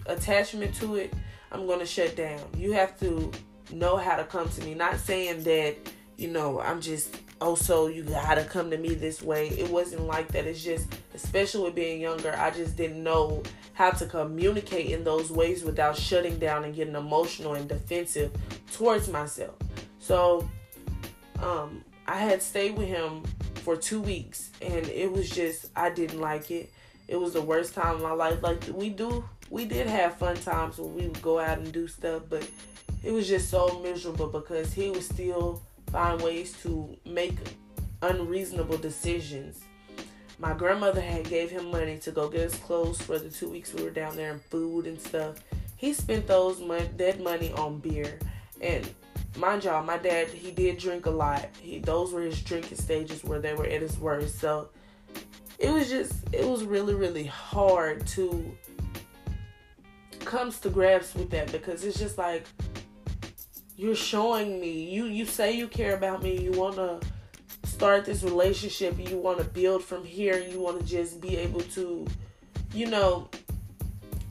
attachment 0.06 0.74
to 0.76 0.96
it, 0.96 1.12
I'm 1.52 1.66
gonna 1.66 1.86
shut 1.86 2.16
down. 2.16 2.40
You 2.56 2.72
have 2.72 2.98
to 3.00 3.30
know 3.72 3.96
how 3.96 4.16
to 4.16 4.24
come 4.24 4.48
to 4.48 4.64
me. 4.64 4.74
Not 4.74 4.98
saying 4.98 5.42
that, 5.44 5.76
you 6.16 6.28
know, 6.28 6.60
I'm 6.60 6.80
just, 6.80 7.16
oh, 7.40 7.54
so 7.54 7.86
you 7.88 8.02
gotta 8.02 8.44
come 8.44 8.70
to 8.70 8.78
me 8.78 8.94
this 8.94 9.22
way. 9.22 9.48
It 9.48 9.70
wasn't 9.70 10.06
like 10.06 10.28
that. 10.28 10.46
It's 10.46 10.62
just, 10.62 10.88
especially 11.14 11.64
with 11.64 11.74
being 11.74 12.00
younger, 12.00 12.34
I 12.36 12.50
just 12.50 12.76
didn't 12.76 13.02
know 13.02 13.42
how 13.72 13.90
to 13.90 14.06
communicate 14.06 14.90
in 14.90 15.04
those 15.04 15.30
ways 15.30 15.64
without 15.64 15.96
shutting 15.96 16.38
down 16.38 16.64
and 16.64 16.74
getting 16.74 16.94
emotional 16.94 17.54
and 17.54 17.68
defensive 17.68 18.30
towards 18.72 19.08
myself. 19.08 19.54
So, 19.98 20.48
um, 21.40 21.84
I 22.06 22.18
had 22.18 22.42
stayed 22.42 22.76
with 22.76 22.88
him 22.88 23.22
for 23.62 23.76
two 23.76 24.00
weeks 24.00 24.50
and 24.60 24.86
it 24.88 25.10
was 25.10 25.30
just, 25.30 25.70
I 25.76 25.90
didn't 25.90 26.20
like 26.20 26.50
it. 26.50 26.70
It 27.08 27.16
was 27.16 27.32
the 27.32 27.42
worst 27.42 27.74
time 27.74 27.96
of 27.96 28.02
my 28.02 28.12
life. 28.12 28.42
Like, 28.42 28.62
we 28.72 28.90
do, 28.90 29.24
we 29.50 29.64
did 29.64 29.88
have 29.88 30.16
fun 30.16 30.36
times 30.36 30.78
when 30.78 30.94
we 30.94 31.08
would 31.08 31.20
go 31.20 31.40
out 31.40 31.58
and 31.58 31.72
do 31.72 31.88
stuff, 31.88 32.22
but 32.30 32.48
it 33.02 33.12
was 33.12 33.28
just 33.28 33.50
so 33.50 33.80
miserable 33.82 34.28
because 34.28 34.72
he 34.72 34.90
would 34.90 35.02
still 35.02 35.60
find 35.90 36.22
ways 36.22 36.52
to 36.62 36.96
make 37.04 37.34
unreasonable 38.00 38.78
decisions. 38.78 39.60
My 40.38 40.54
grandmother 40.54 41.00
had 41.00 41.28
gave 41.28 41.50
him 41.50 41.70
money 41.70 41.98
to 41.98 42.12
go 42.12 42.28
get 42.28 42.52
us 42.52 42.58
clothes 42.60 43.02
for 43.02 43.18
the 43.18 43.28
two 43.28 43.48
weeks 43.48 43.74
we 43.74 43.82
were 43.82 43.90
down 43.90 44.16
there 44.16 44.32
and 44.32 44.42
food 44.42 44.86
and 44.86 44.98
stuff. 44.98 45.36
He 45.76 45.92
spent 45.92 46.26
those 46.26 46.60
money, 46.60 46.88
that 46.96 47.20
money 47.20 47.52
on 47.52 47.78
beer, 47.78 48.18
and 48.60 48.88
mind 49.36 49.64
y'all, 49.64 49.82
my 49.82 49.98
dad 49.98 50.28
he 50.28 50.50
did 50.50 50.78
drink 50.78 51.06
a 51.06 51.10
lot. 51.10 51.48
He 51.60 51.78
those 51.78 52.12
were 52.12 52.22
his 52.22 52.40
drinking 52.40 52.78
stages 52.78 53.24
where 53.24 53.40
they 53.40 53.54
were 53.54 53.66
at 53.66 53.82
his 53.82 53.98
worst. 53.98 54.38
So 54.38 54.70
it 55.58 55.70
was 55.70 55.90
just 55.90 56.12
it 56.32 56.46
was 56.46 56.64
really 56.64 56.94
really 56.94 57.24
hard 57.24 58.06
to 58.08 58.56
comes 60.30 60.60
to 60.60 60.70
grasp 60.70 61.16
with 61.16 61.28
that 61.30 61.50
because 61.50 61.82
it's 61.84 61.98
just 61.98 62.16
like 62.16 62.46
you're 63.76 63.96
showing 63.96 64.60
me. 64.60 64.70
You 64.70 65.06
you 65.06 65.24
say 65.26 65.56
you 65.56 65.66
care 65.66 65.96
about 65.96 66.22
me. 66.22 66.40
You 66.40 66.52
want 66.52 66.76
to 66.76 67.00
start 67.64 68.04
this 68.04 68.22
relationship. 68.22 68.96
You 68.96 69.18
want 69.18 69.38
to 69.38 69.44
build 69.44 69.82
from 69.82 70.04
here. 70.04 70.38
You 70.38 70.60
want 70.60 70.78
to 70.78 70.86
just 70.86 71.20
be 71.20 71.36
able 71.36 71.62
to 71.74 72.06
you 72.72 72.86
know 72.86 73.28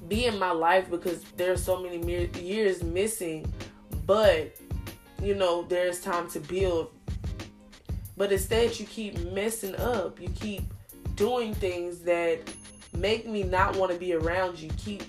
be 0.08 0.26
in 0.26 0.40
my 0.40 0.52
life 0.52 0.90
because 0.90 1.22
there's 1.36 1.62
so 1.62 1.84
many 1.84 1.98
years 2.42 2.82
missing. 2.82 3.52
But 4.06 4.56
you 5.22 5.36
know 5.36 5.64
there's 5.64 6.00
time 6.00 6.30
to 6.30 6.40
build. 6.40 6.92
But 8.16 8.32
instead 8.32 8.80
you 8.80 8.86
keep 8.86 9.20
messing 9.34 9.76
up. 9.76 10.22
You 10.22 10.30
keep 10.30 10.64
doing 11.16 11.54
things 11.56 12.00
that 12.00 12.40
make 12.96 13.28
me 13.28 13.44
not 13.44 13.76
want 13.76 13.92
to 13.92 13.98
be 13.98 14.14
around 14.14 14.60
you. 14.60 14.70
Keep 14.78 15.04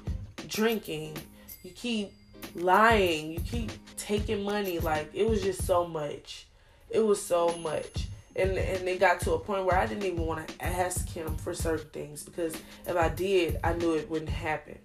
drinking 0.50 1.16
you 1.62 1.70
keep 1.70 2.12
lying 2.54 3.32
you 3.32 3.40
keep 3.40 3.70
taking 4.10 4.42
money. 4.42 4.78
Like 4.78 5.10
it 5.14 5.28
was 5.28 5.42
just 5.42 5.64
so 5.64 5.86
much. 5.86 6.46
It 6.88 7.00
was 7.00 7.22
so 7.22 7.56
much. 7.58 8.08
And 8.34 8.52
and 8.58 8.88
it 8.88 8.98
got 8.98 9.20
to 9.20 9.34
a 9.34 9.38
point 9.38 9.64
where 9.64 9.76
I 9.76 9.86
didn't 9.86 10.04
even 10.04 10.26
want 10.26 10.48
to 10.48 10.64
ask 10.64 11.08
him 11.08 11.36
for 11.36 11.54
certain 11.54 11.88
things 11.90 12.22
because 12.22 12.54
if 12.86 12.96
I 12.96 13.08
did, 13.08 13.58
I 13.62 13.74
knew 13.74 13.94
it 13.94 14.10
wouldn't 14.10 14.30
happen. 14.30 14.78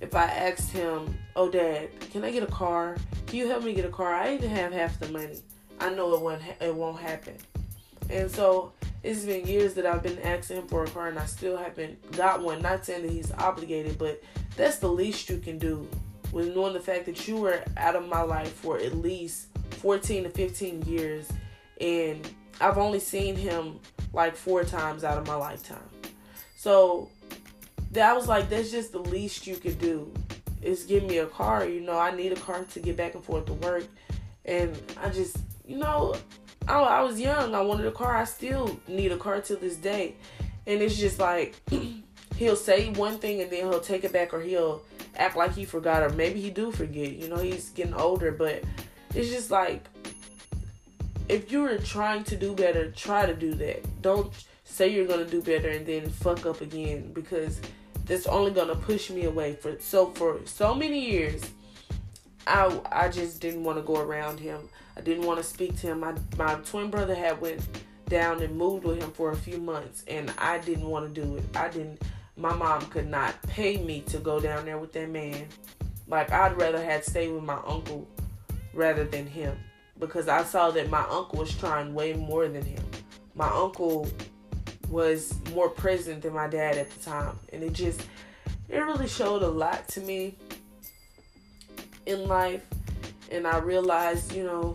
If 0.00 0.14
I 0.16 0.24
asked 0.24 0.70
him, 0.72 1.16
"Oh, 1.36 1.48
Dad, 1.48 1.88
can 2.10 2.24
I 2.24 2.30
get 2.30 2.42
a 2.42 2.46
car? 2.46 2.96
Can 3.26 3.38
you 3.38 3.46
help 3.48 3.62
me 3.62 3.72
get 3.72 3.84
a 3.84 3.90
car? 3.90 4.12
I 4.12 4.34
even 4.34 4.50
have 4.50 4.72
half 4.72 4.98
the 4.98 5.08
money. 5.08 5.38
I 5.78 5.90
know 5.94 6.12
it 6.14 6.20
won't. 6.20 6.42
It 6.60 6.74
won't 6.74 6.98
happen." 6.98 7.36
And 8.10 8.30
so 8.30 8.72
it's 9.02 9.24
been 9.24 9.46
years 9.46 9.74
that 9.74 9.86
I've 9.86 10.02
been 10.02 10.18
asking 10.18 10.58
him 10.58 10.66
for 10.66 10.84
a 10.84 10.88
car, 10.88 11.08
and 11.08 11.18
I 11.18 11.26
still 11.26 11.56
haven't 11.56 12.12
got 12.12 12.42
one. 12.42 12.60
Not 12.60 12.84
saying 12.84 13.02
that 13.02 13.12
he's 13.12 13.32
obligated, 13.32 13.96
but 13.96 14.20
that's 14.56 14.78
the 14.78 14.88
least 14.88 15.28
you 15.28 15.38
can 15.38 15.58
do 15.58 15.88
with 16.32 16.54
knowing 16.54 16.72
the 16.72 16.80
fact 16.80 17.06
that 17.06 17.28
you 17.28 17.36
were 17.36 17.62
out 17.76 17.96
of 17.96 18.08
my 18.08 18.22
life 18.22 18.52
for 18.52 18.78
at 18.78 18.96
least 18.96 19.48
14 19.70 20.24
to 20.24 20.30
15 20.30 20.82
years 20.82 21.28
and 21.80 22.28
I've 22.60 22.78
only 22.78 23.00
seen 23.00 23.34
him 23.34 23.80
like 24.12 24.36
four 24.36 24.64
times 24.64 25.04
out 25.04 25.18
of 25.18 25.26
my 25.26 25.34
lifetime. 25.34 25.88
So 26.56 27.10
that 27.90 28.14
was 28.14 28.28
like 28.28 28.48
that's 28.48 28.70
just 28.70 28.92
the 28.92 29.00
least 29.00 29.46
you 29.46 29.56
could 29.56 29.78
do 29.78 30.12
is 30.62 30.84
give 30.84 31.04
me 31.04 31.18
a 31.18 31.26
car. 31.26 31.64
You 31.64 31.80
know, 31.80 31.98
I 31.98 32.14
need 32.14 32.32
a 32.32 32.36
car 32.36 32.64
to 32.64 32.80
get 32.80 32.96
back 32.96 33.14
and 33.14 33.24
forth 33.24 33.46
to 33.46 33.54
work. 33.54 33.84
And 34.44 34.80
I 35.02 35.08
just, 35.08 35.36
you 35.66 35.76
know, 35.76 36.14
I, 36.68 36.78
I 36.78 37.00
was 37.02 37.20
young. 37.20 37.54
I 37.54 37.60
wanted 37.60 37.86
a 37.86 37.90
car. 37.90 38.16
I 38.16 38.24
still 38.24 38.78
need 38.86 39.12
a 39.12 39.16
car 39.16 39.40
to 39.40 39.56
this 39.56 39.76
day. 39.76 40.14
And 40.66 40.80
it's 40.80 40.96
just 40.96 41.18
like 41.18 41.56
he'll 42.42 42.56
say 42.56 42.90
one 42.90 43.18
thing 43.18 43.40
and 43.40 43.50
then 43.50 43.60
he'll 43.70 43.80
take 43.80 44.04
it 44.04 44.12
back 44.12 44.34
or 44.34 44.40
he'll 44.40 44.82
act 45.16 45.36
like 45.36 45.52
he 45.52 45.64
forgot 45.64 46.02
or 46.02 46.10
maybe 46.10 46.40
he 46.40 46.50
do 46.50 46.72
forget. 46.72 47.12
You 47.12 47.28
know, 47.28 47.36
he's 47.36 47.70
getting 47.70 47.94
older, 47.94 48.32
but 48.32 48.64
it's 49.14 49.30
just 49.30 49.50
like 49.50 49.84
if 51.28 51.50
you're 51.52 51.78
trying 51.78 52.24
to 52.24 52.36
do 52.36 52.54
better, 52.54 52.90
try 52.90 53.26
to 53.26 53.34
do 53.34 53.54
that. 53.54 54.02
Don't 54.02 54.32
say 54.64 54.88
you're 54.88 55.06
gonna 55.06 55.24
do 55.24 55.40
better 55.40 55.68
and 55.68 55.86
then 55.86 56.10
fuck 56.10 56.44
up 56.44 56.60
again 56.60 57.12
because 57.12 57.60
that's 58.06 58.26
only 58.26 58.50
gonna 58.50 58.74
push 58.74 59.10
me 59.10 59.24
away. 59.24 59.54
For 59.54 59.78
so 59.78 60.10
for 60.10 60.40
so 60.44 60.74
many 60.74 61.10
years, 61.10 61.42
I 62.46 62.80
I 62.90 63.08
just 63.08 63.40
didn't 63.40 63.62
want 63.62 63.78
to 63.78 63.82
go 63.82 64.00
around 64.00 64.40
him. 64.40 64.68
I 64.96 65.00
didn't 65.00 65.26
want 65.26 65.38
to 65.38 65.44
speak 65.44 65.76
to 65.80 65.86
him. 65.88 66.00
My 66.00 66.14
my 66.36 66.54
twin 66.56 66.90
brother 66.90 67.14
had 67.14 67.40
went 67.40 67.60
down 68.08 68.42
and 68.42 68.56
moved 68.56 68.84
with 68.84 69.00
him 69.00 69.10
for 69.12 69.30
a 69.30 69.36
few 69.36 69.58
months, 69.58 70.04
and 70.08 70.32
I 70.38 70.58
didn't 70.58 70.86
want 70.86 71.14
to 71.14 71.20
do 71.20 71.36
it. 71.36 71.44
I 71.56 71.68
didn't 71.68 72.02
my 72.42 72.52
mom 72.52 72.84
could 72.86 73.08
not 73.08 73.40
pay 73.42 73.76
me 73.76 74.00
to 74.00 74.18
go 74.18 74.40
down 74.40 74.64
there 74.64 74.76
with 74.76 74.92
that 74.92 75.08
man. 75.08 75.46
Like 76.08 76.32
I'd 76.32 76.56
rather 76.56 76.82
had 76.82 77.04
stayed 77.04 77.30
with 77.30 77.44
my 77.44 77.60
uncle 77.64 78.08
rather 78.74 79.04
than 79.04 79.26
him 79.26 79.56
because 80.00 80.26
I 80.26 80.42
saw 80.42 80.72
that 80.72 80.90
my 80.90 81.02
uncle 81.08 81.38
was 81.38 81.56
trying 81.56 81.94
way 81.94 82.14
more 82.14 82.48
than 82.48 82.64
him. 82.64 82.82
My 83.36 83.48
uncle 83.48 84.08
was 84.90 85.32
more 85.54 85.68
present 85.68 86.22
than 86.22 86.32
my 86.34 86.48
dad 86.48 86.78
at 86.78 86.90
the 86.90 87.00
time, 87.04 87.38
and 87.52 87.62
it 87.62 87.74
just 87.74 88.02
it 88.68 88.78
really 88.78 89.06
showed 89.06 89.42
a 89.42 89.48
lot 89.48 89.86
to 89.90 90.00
me 90.00 90.36
in 92.06 92.26
life. 92.26 92.66
And 93.30 93.46
I 93.46 93.58
realized, 93.58 94.34
you 94.34 94.42
know, 94.42 94.74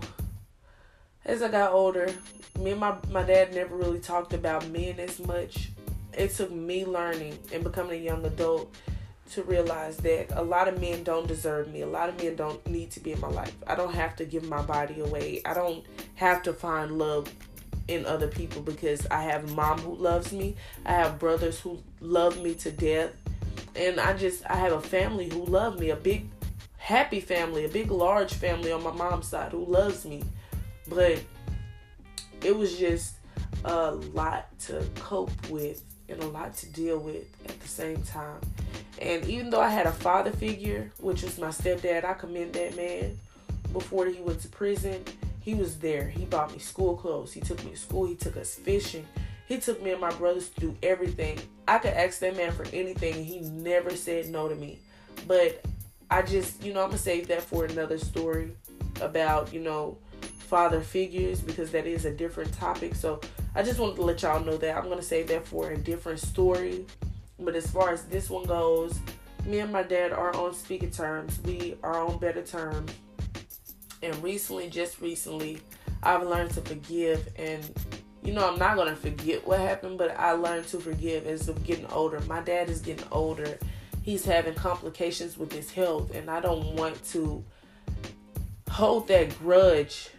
as 1.25 1.43
I 1.43 1.49
got 1.49 1.73
older, 1.73 2.07
me 2.57 2.71
and 2.71 2.79
my, 2.79 2.95
my 3.11 3.23
dad 3.23 3.53
never 3.53 3.75
really 3.75 3.99
talked 3.99 4.33
about 4.33 4.67
men 4.69 5.01
as 5.01 5.19
much 5.19 5.71
it 6.17 6.31
took 6.31 6.51
me 6.51 6.85
learning 6.85 7.37
and 7.53 7.63
becoming 7.63 7.99
a 7.99 8.03
young 8.03 8.25
adult 8.25 8.73
to 9.31 9.43
realize 9.43 9.97
that 9.97 10.27
a 10.31 10.41
lot 10.41 10.67
of 10.67 10.79
men 10.79 11.03
don't 11.03 11.27
deserve 11.27 11.71
me. 11.71 11.81
A 11.81 11.87
lot 11.87 12.09
of 12.09 12.21
men 12.21 12.35
don't 12.35 12.65
need 12.67 12.91
to 12.91 12.99
be 12.99 13.11
in 13.11 13.19
my 13.19 13.27
life. 13.27 13.55
I 13.67 13.75
don't 13.75 13.93
have 13.93 14.15
to 14.17 14.25
give 14.25 14.47
my 14.47 14.61
body 14.61 15.01
away. 15.01 15.41
I 15.45 15.53
don't 15.53 15.85
have 16.15 16.43
to 16.43 16.53
find 16.53 16.97
love 16.97 17.31
in 17.87 18.05
other 18.05 18.27
people 18.27 18.61
because 18.61 19.05
I 19.07 19.23
have 19.23 19.53
mom 19.53 19.79
who 19.79 19.95
loves 19.95 20.31
me. 20.31 20.55
I 20.85 20.93
have 20.93 21.19
brothers 21.19 21.59
who 21.59 21.81
love 21.99 22.41
me 22.41 22.55
to 22.55 22.71
death. 22.71 23.11
And 23.75 23.99
I 23.99 24.13
just 24.13 24.43
I 24.49 24.55
have 24.55 24.71
a 24.71 24.81
family 24.81 25.29
who 25.29 25.45
love 25.45 25.79
me, 25.79 25.91
a 25.91 25.95
big 25.95 26.29
happy 26.77 27.19
family, 27.19 27.65
a 27.65 27.69
big 27.69 27.91
large 27.91 28.33
family 28.33 28.71
on 28.71 28.81
my 28.81 28.91
mom's 28.91 29.27
side 29.27 29.51
who 29.51 29.65
loves 29.65 30.05
me. 30.05 30.23
But 30.87 31.21
it 32.41 32.55
was 32.55 32.77
just 32.77 33.15
a 33.65 33.91
lot 33.91 34.57
to 34.59 34.85
cope 34.95 35.49
with 35.49 35.83
and 36.09 36.21
a 36.21 36.27
lot 36.27 36.55
to 36.57 36.65
deal 36.67 36.99
with 36.99 37.25
at 37.47 37.59
the 37.59 37.67
same 37.67 38.01
time. 38.03 38.39
And 39.01 39.25
even 39.25 39.49
though 39.49 39.61
I 39.61 39.69
had 39.69 39.85
a 39.85 39.91
father 39.91 40.31
figure, 40.31 40.91
which 40.99 41.23
was 41.23 41.37
my 41.37 41.49
stepdad, 41.49 42.05
I 42.05 42.13
commend 42.13 42.53
that 42.53 42.75
man. 42.75 43.19
Before 43.73 44.05
he 44.07 44.21
went 44.21 44.41
to 44.41 44.47
prison, 44.47 45.03
he 45.41 45.53
was 45.53 45.77
there. 45.77 46.07
He 46.07 46.25
bought 46.25 46.51
me 46.51 46.59
school 46.59 46.95
clothes. 46.95 47.33
He 47.33 47.41
took 47.41 47.63
me 47.63 47.71
to 47.71 47.77
school. 47.77 48.05
He 48.05 48.15
took 48.15 48.37
us 48.37 48.55
fishing. 48.55 49.05
He 49.47 49.57
took 49.59 49.81
me 49.81 49.91
and 49.91 50.01
my 50.01 50.11
brothers 50.11 50.49
to 50.49 50.59
do 50.59 50.75
everything. 50.83 51.39
I 51.67 51.77
could 51.77 51.93
ask 51.93 52.19
that 52.19 52.35
man 52.35 52.51
for 52.51 52.65
anything, 52.73 53.15
and 53.15 53.25
he 53.25 53.39
never 53.39 53.95
said 53.95 54.29
no 54.29 54.47
to 54.49 54.55
me. 54.55 54.79
But 55.25 55.63
I 56.09 56.21
just, 56.21 56.63
you 56.63 56.73
know, 56.73 56.81
I'm 56.81 56.89
gonna 56.89 56.97
save 56.97 57.27
that 57.27 57.41
for 57.41 57.65
another 57.65 57.97
story 57.97 58.51
about, 59.01 59.53
you 59.53 59.59
know, 59.59 59.97
father 60.21 60.79
figures 60.81 61.41
because 61.41 61.71
that 61.71 61.85
is 61.85 62.05
a 62.05 62.11
different 62.11 62.53
topic. 62.53 62.95
So 62.95 63.19
I 63.57 63.63
just 63.63 63.79
wanted 63.79 63.95
to 63.95 64.03
let 64.03 64.21
y'all 64.21 64.39
know 64.39 64.55
that 64.55 64.77
I'm 64.77 64.87
gonna 64.87 65.01
save 65.01 65.29
that 65.29 65.47
for 65.47 65.71
a 65.71 65.77
different 65.77 66.19
story. 66.19 66.85
But 67.39 67.55
as 67.55 67.65
far 67.65 67.89
as 67.89 68.03
this 68.03 68.29
one 68.29 68.43
goes, 68.43 68.99
me 69.47 69.61
and 69.61 69.73
my 69.73 69.81
dad 69.81 70.11
are 70.11 70.31
on 70.35 70.53
speaking 70.53 70.91
terms. 70.91 71.39
We 71.43 71.75
are 71.81 72.05
on 72.05 72.19
better 72.19 72.43
terms. 72.43 72.91
And 74.03 74.15
recently, 74.21 74.69
just 74.69 75.01
recently, 75.01 75.59
I've 76.03 76.21
learned 76.21 76.51
to 76.51 76.61
forgive 76.61 77.27
and 77.35 77.67
you 78.21 78.31
know, 78.31 78.47
I'm 78.47 78.59
not 78.59 78.77
gonna 78.77 78.95
forget 78.95 79.47
what 79.47 79.59
happened, 79.59 79.97
but 79.97 80.15
I 80.19 80.33
learned 80.33 80.67
to 80.67 80.79
forgive 80.79 81.25
as 81.25 81.49
of 81.49 81.63
getting 81.63 81.87
older. 81.87 82.19
My 82.27 82.41
dad 82.41 82.69
is 82.69 82.81
getting 82.81 83.07
older. 83.11 83.57
He's 84.03 84.23
having 84.23 84.53
complications 84.53 85.35
with 85.35 85.51
his 85.51 85.71
health, 85.71 86.13
and 86.13 86.29
I 86.29 86.41
don't 86.41 86.75
want 86.75 87.03
to 87.05 87.43
hold 88.69 89.07
that 89.07 89.35
grudge 89.39 90.11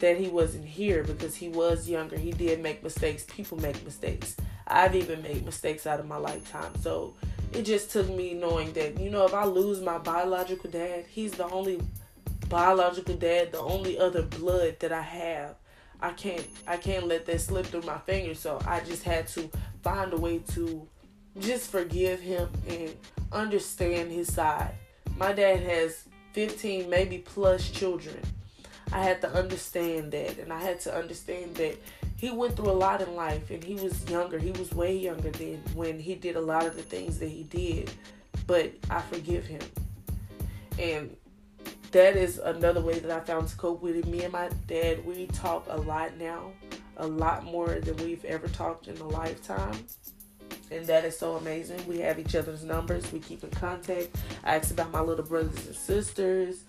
that 0.00 0.16
he 0.16 0.28
wasn't 0.28 0.64
here 0.64 1.04
because 1.04 1.34
he 1.34 1.48
was 1.48 1.88
younger. 1.88 2.16
He 2.16 2.30
did 2.30 2.60
make 2.60 2.82
mistakes. 2.82 3.24
People 3.28 3.58
make 3.58 3.82
mistakes. 3.84 4.36
I've 4.66 4.94
even 4.94 5.22
made 5.22 5.44
mistakes 5.44 5.86
out 5.86 6.00
of 6.00 6.06
my 6.06 6.16
lifetime. 6.16 6.72
So 6.80 7.14
it 7.52 7.62
just 7.62 7.90
took 7.90 8.08
me 8.08 8.34
knowing 8.34 8.72
that, 8.72 8.98
you 8.98 9.10
know, 9.10 9.24
if 9.24 9.34
I 9.34 9.44
lose 9.44 9.80
my 9.80 9.98
biological 9.98 10.70
dad, 10.70 11.04
he's 11.08 11.32
the 11.32 11.48
only 11.48 11.80
biological 12.48 13.14
dad, 13.14 13.52
the 13.52 13.60
only 13.60 13.98
other 13.98 14.22
blood 14.22 14.76
that 14.80 14.92
I 14.92 15.02
have. 15.02 15.56
I 16.00 16.10
can't 16.10 16.46
I 16.66 16.76
can't 16.76 17.06
let 17.06 17.24
that 17.26 17.40
slip 17.40 17.66
through 17.66 17.82
my 17.82 17.98
fingers. 17.98 18.38
So 18.38 18.60
I 18.66 18.80
just 18.80 19.04
had 19.04 19.28
to 19.28 19.50
find 19.82 20.12
a 20.12 20.16
way 20.16 20.40
to 20.54 20.86
just 21.38 21.70
forgive 21.70 22.20
him 22.20 22.48
and 22.68 22.94
understand 23.32 24.10
his 24.10 24.32
side. 24.32 24.74
My 25.16 25.32
dad 25.32 25.60
has 25.60 26.04
15 26.32 26.90
maybe 26.90 27.18
plus 27.18 27.70
children. 27.70 28.20
I 28.92 29.02
had 29.02 29.20
to 29.22 29.32
understand 29.32 30.12
that 30.12 30.38
and 30.38 30.52
I 30.52 30.60
had 30.60 30.80
to 30.80 30.94
understand 30.94 31.56
that 31.56 31.76
he 32.16 32.30
went 32.30 32.56
through 32.56 32.70
a 32.70 32.72
lot 32.72 33.00
in 33.00 33.14
life 33.16 33.50
and 33.50 33.62
he 33.62 33.74
was 33.74 34.08
younger. 34.08 34.38
He 34.38 34.50
was 34.52 34.72
way 34.72 34.96
younger 34.96 35.30
than 35.30 35.62
when 35.74 35.98
he 35.98 36.14
did 36.14 36.36
a 36.36 36.40
lot 36.40 36.66
of 36.66 36.76
the 36.76 36.82
things 36.82 37.18
that 37.18 37.28
he 37.28 37.42
did. 37.44 37.90
But 38.46 38.72
I 38.90 39.00
forgive 39.00 39.46
him. 39.46 39.62
And 40.78 41.16
that 41.92 42.16
is 42.16 42.38
another 42.38 42.80
way 42.80 42.98
that 42.98 43.10
I 43.10 43.20
found 43.20 43.48
to 43.48 43.56
cope 43.56 43.82
with 43.82 43.96
it. 43.96 44.06
Me 44.06 44.24
and 44.24 44.32
my 44.32 44.48
dad, 44.66 45.04
we 45.04 45.26
talk 45.28 45.66
a 45.68 45.76
lot 45.76 46.16
now, 46.16 46.52
a 46.96 47.06
lot 47.06 47.44
more 47.44 47.68
than 47.80 47.96
we've 47.98 48.24
ever 48.24 48.48
talked 48.48 48.88
in 48.88 48.96
a 48.98 49.08
lifetime. 49.08 49.78
And 50.70 50.86
that 50.86 51.04
is 51.04 51.18
so 51.18 51.36
amazing. 51.36 51.86
We 51.86 51.98
have 52.00 52.18
each 52.18 52.34
other's 52.34 52.64
numbers, 52.64 53.12
we 53.12 53.20
keep 53.20 53.44
in 53.44 53.50
contact. 53.50 54.08
I 54.42 54.56
ask 54.56 54.70
about 54.72 54.90
my 54.90 55.00
little 55.00 55.24
brothers 55.24 55.66
and 55.66 55.76
sisters. 55.76 56.64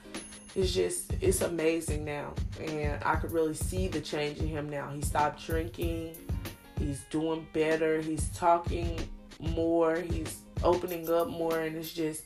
It's 0.56 0.74
just, 0.74 1.12
it's 1.22 1.41
amazing 1.41 2.06
now. 2.06 2.34
And 2.60 3.04
I 3.04 3.15
could 3.15 3.32
really 3.32 3.54
see 3.54 3.88
the 3.88 4.02
change 4.02 4.39
in 4.39 4.48
him 4.48 4.70
now. 4.70 4.89
He 4.89 5.02
stopped 5.02 5.46
drinking, 5.46 6.15
he's 6.80 7.02
doing 7.10 7.46
better, 7.54 8.02
he's 8.02 8.30
talking 8.30 8.98
more, 9.39 9.98
he's 9.98 10.39
opening 10.63 11.10
up 11.12 11.28
more, 11.28 11.60
and 11.60 11.76
it's 11.76 11.94
just, 11.94 12.24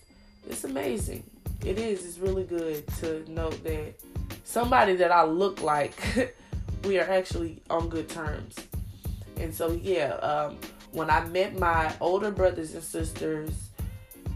it's 0.47 0.63
amazing 0.63 1.23
it 1.65 1.77
is. 1.77 2.05
It's 2.05 2.17
really 2.17 2.43
good 2.43 2.85
to 2.99 3.29
know 3.31 3.49
that 3.49 3.93
somebody 4.43 4.95
that 4.95 5.11
I 5.11 5.23
look 5.23 5.61
like, 5.61 6.35
we 6.83 6.99
are 6.99 7.09
actually 7.09 7.61
on 7.69 7.89
good 7.89 8.09
terms. 8.09 8.55
And 9.37 9.53
so, 9.53 9.71
yeah, 9.71 10.13
um, 10.15 10.57
when 10.91 11.09
I 11.09 11.25
met 11.25 11.57
my 11.57 11.93
older 12.01 12.31
brothers 12.31 12.73
and 12.73 12.83
sisters, 12.83 13.69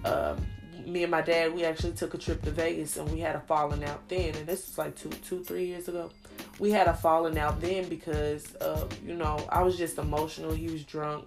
um, 0.06 0.46
me 0.86 1.04
and 1.04 1.12
my 1.12 1.22
dad, 1.22 1.54
we 1.54 1.64
actually 1.64 1.94
took 1.94 2.14
a 2.14 2.18
trip 2.18 2.42
to 2.44 2.52
Vegas 2.52 2.98
and 2.98 3.10
we 3.12 3.20
had 3.20 3.36
a 3.36 3.40
falling 3.42 3.84
out 3.84 4.08
then. 4.10 4.36
And 4.36 4.48
this 4.48 4.68
was 4.68 4.78
like 4.78 4.96
two, 4.96 5.10
two, 5.10 5.44
three 5.44 5.66
years 5.66 5.88
ago. 5.88 6.12
We 6.60 6.72
had 6.72 6.88
a 6.88 6.94
falling 6.94 7.38
out 7.38 7.62
then 7.62 7.90
because, 7.90 8.56
uh, 8.58 8.88
you 9.06 9.16
know, 9.16 9.46
I 9.50 9.64
was 9.64 9.78
just 9.78 9.98
emotional. 9.98 10.52
He 10.52 10.68
was 10.68 10.84
drunk. 10.84 11.26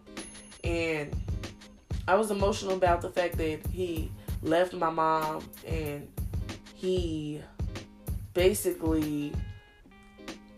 And 0.64 1.14
I 2.08 2.14
was 2.14 2.30
emotional 2.30 2.74
about 2.74 3.00
the 3.00 3.10
fact 3.10 3.36
that 3.38 3.66
he 3.66 4.10
left 4.42 4.72
my 4.72 4.90
mom 4.90 5.48
and 5.66 6.08
he 6.74 7.40
basically 8.34 9.32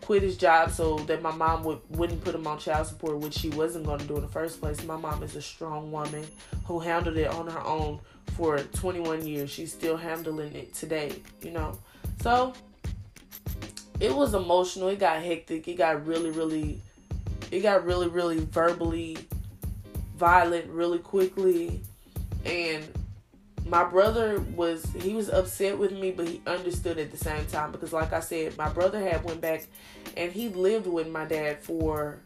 quit 0.09 0.23
his 0.23 0.37
job 0.37 0.71
so 0.71 0.97
that 1.01 1.21
my 1.21 1.29
mom 1.29 1.63
would, 1.63 1.77
wouldn't 1.89 2.23
put 2.23 2.33
him 2.33 2.47
on 2.47 2.57
child 2.57 2.87
support, 2.87 3.19
which 3.19 3.35
she 3.35 3.47
wasn't 3.49 3.85
going 3.85 3.99
to 3.99 4.05
do 4.07 4.15
in 4.15 4.23
the 4.23 4.27
first 4.27 4.59
place. 4.59 4.83
My 4.83 4.97
mom 4.97 5.21
is 5.21 5.35
a 5.35 5.41
strong 5.41 5.91
woman 5.91 6.25
who 6.65 6.79
handled 6.79 7.15
it 7.15 7.27
on 7.27 7.45
her 7.45 7.63
own 7.63 7.99
for 8.35 8.57
21 8.57 9.27
years. 9.27 9.51
She's 9.51 9.71
still 9.71 9.95
handling 9.95 10.55
it 10.55 10.73
today, 10.73 11.13
you 11.43 11.51
know. 11.51 11.77
So 12.23 12.55
it 13.99 14.11
was 14.11 14.33
emotional. 14.33 14.87
It 14.87 14.97
got 14.97 15.21
hectic. 15.21 15.67
It 15.67 15.75
got 15.75 16.03
really, 16.07 16.31
really, 16.31 16.81
it 17.51 17.59
got 17.59 17.85
really, 17.85 18.07
really 18.07 18.39
verbally 18.39 19.15
violent 20.15 20.65
really 20.71 20.97
quickly. 20.97 21.81
And 22.45 22.83
my 23.69 23.83
brother 23.83 24.39
was 24.55 24.83
he 25.01 25.13
was 25.13 25.29
upset 25.29 25.77
with 25.77 25.91
me 25.91 26.11
but 26.11 26.27
he 26.27 26.41
understood 26.47 26.97
at 26.97 27.11
the 27.11 27.17
same 27.17 27.45
time 27.45 27.71
because 27.71 27.93
like 27.93 28.11
i 28.13 28.19
said 28.19 28.57
my 28.57 28.69
brother 28.69 28.99
had 28.99 29.23
went 29.23 29.39
back 29.39 29.65
and 30.17 30.31
he 30.31 30.49
lived 30.49 30.87
with 30.87 31.07
my 31.07 31.25
dad 31.25 31.61
for 31.61 32.19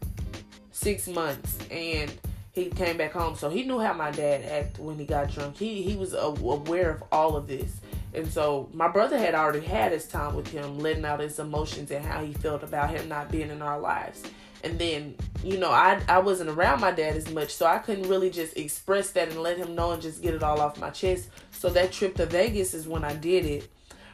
six 0.72 1.06
months 1.06 1.58
and 1.70 2.12
he 2.54 2.66
came 2.66 2.96
back 2.96 3.12
home. 3.12 3.34
So 3.34 3.50
he 3.50 3.64
knew 3.64 3.80
how 3.80 3.92
my 3.92 4.12
dad 4.12 4.44
acted 4.44 4.84
when 4.84 4.96
he 4.96 5.04
got 5.04 5.30
drunk. 5.30 5.56
He 5.56 5.82
he 5.82 5.96
was 5.96 6.14
aware 6.14 6.90
of 6.90 7.02
all 7.10 7.36
of 7.36 7.48
this. 7.48 7.80
And 8.14 8.28
so 8.28 8.68
my 8.72 8.86
brother 8.86 9.18
had 9.18 9.34
already 9.34 9.66
had 9.66 9.90
his 9.90 10.06
time 10.06 10.36
with 10.36 10.46
him 10.46 10.78
letting 10.78 11.04
out 11.04 11.18
his 11.18 11.40
emotions 11.40 11.90
and 11.90 12.04
how 12.04 12.24
he 12.24 12.32
felt 12.32 12.62
about 12.62 12.90
him 12.90 13.08
not 13.08 13.28
being 13.28 13.50
in 13.50 13.60
our 13.60 13.80
lives 13.80 14.22
and 14.64 14.78
then 14.78 15.14
you 15.42 15.58
know 15.58 15.70
I 15.70 16.00
I 16.08 16.18
wasn't 16.18 16.50
around 16.50 16.80
my 16.80 16.90
dad 16.90 17.16
as 17.16 17.30
much 17.30 17.54
so 17.54 17.66
I 17.66 17.78
couldn't 17.78 18.08
really 18.08 18.30
just 18.30 18.56
express 18.56 19.10
that 19.10 19.28
and 19.28 19.42
let 19.42 19.56
him 19.56 19.74
know 19.74 19.92
and 19.92 20.02
just 20.02 20.22
get 20.22 20.34
it 20.34 20.42
all 20.42 20.60
off 20.60 20.80
my 20.80 20.90
chest. 20.90 21.28
So 21.50 21.68
that 21.70 21.92
trip 21.92 22.16
to 22.16 22.26
Vegas 22.26 22.74
is 22.74 22.88
when 22.88 23.04
I 23.04 23.14
did 23.14 23.44
it 23.44 23.68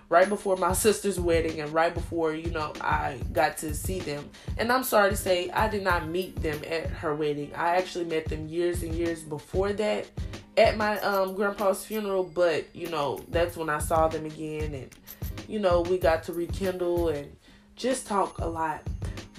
right 0.08 0.28
before 0.28 0.56
my 0.56 0.72
sister's 0.86 1.18
wedding 1.20 1.60
and 1.60 1.72
right 1.72 1.94
before 1.94 2.34
you 2.34 2.50
know 2.50 2.72
I 2.80 3.18
got 3.32 3.56
to 3.58 3.74
see 3.74 4.00
them. 4.00 4.28
And 4.58 4.70
I'm 4.70 4.84
sorry 4.84 5.10
to 5.10 5.16
say 5.16 5.50
I 5.50 5.68
did 5.68 5.84
not 5.84 6.08
meet 6.08 6.36
them 6.42 6.60
at 6.68 6.88
her 6.90 7.14
wedding. 7.14 7.52
I 7.54 7.76
actually 7.76 8.04
met 8.06 8.26
them 8.26 8.48
years 8.48 8.82
and 8.82 8.94
years 8.94 9.22
before 9.22 9.72
that 9.74 10.06
at 10.56 10.76
my 10.76 10.98
um 11.00 11.34
grandpa's 11.34 11.84
funeral 11.84 12.24
but 12.24 12.64
you 12.74 12.88
know 12.88 13.24
that's 13.28 13.56
when 13.56 13.70
I 13.70 13.78
saw 13.78 14.08
them 14.08 14.26
again 14.26 14.74
and 14.74 14.94
you 15.48 15.58
know 15.58 15.82
we 15.82 15.96
got 15.96 16.24
to 16.24 16.32
rekindle 16.32 17.08
and 17.08 17.34
just 17.76 18.06
talk 18.06 18.38
a 18.38 18.46
lot 18.46 18.82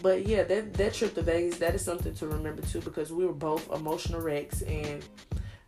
but 0.02 0.26
yeah, 0.28 0.44
that 0.44 0.74
that 0.76 0.94
trip 0.94 1.16
to 1.16 1.22
Vegas, 1.22 1.58
that 1.58 1.76
is 1.76 1.84
something 1.84 2.14
to 2.16 2.28
remember 2.28 2.62
too 2.62 2.82
because 2.82 3.12
we 3.12 3.26
were 3.26 3.34
both 3.34 3.72
emotional 3.72 4.22
wrecks 4.22 4.62
and 4.64 5.04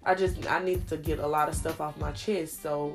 I 0.05 0.15
just 0.15 0.49
I 0.49 0.63
needed 0.63 0.87
to 0.89 0.97
get 0.97 1.19
a 1.19 1.27
lot 1.27 1.49
of 1.49 1.55
stuff 1.55 1.81
off 1.81 1.97
my 1.97 2.11
chest. 2.11 2.61
So 2.61 2.93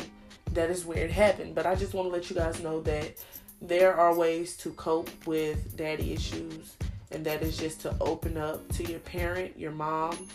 that 0.52 0.70
is 0.70 0.84
where 0.84 0.98
it 0.98 1.10
happened. 1.10 1.54
But 1.54 1.66
I 1.66 1.74
just 1.74 1.94
want 1.94 2.08
to 2.08 2.12
let 2.12 2.28
you 2.30 2.36
guys 2.36 2.62
know 2.62 2.80
that 2.82 3.24
there 3.60 3.94
are 3.94 4.14
ways 4.14 4.56
to 4.58 4.70
cope 4.70 5.10
with 5.26 5.76
daddy 5.76 6.12
issues 6.12 6.76
and 7.10 7.24
that 7.24 7.42
is 7.42 7.56
just 7.56 7.80
to 7.80 7.94
open 8.00 8.36
up 8.36 8.66
to 8.72 8.84
your 8.84 9.00
parent, 9.00 9.58
your 9.58 9.72
mom, 9.72 10.28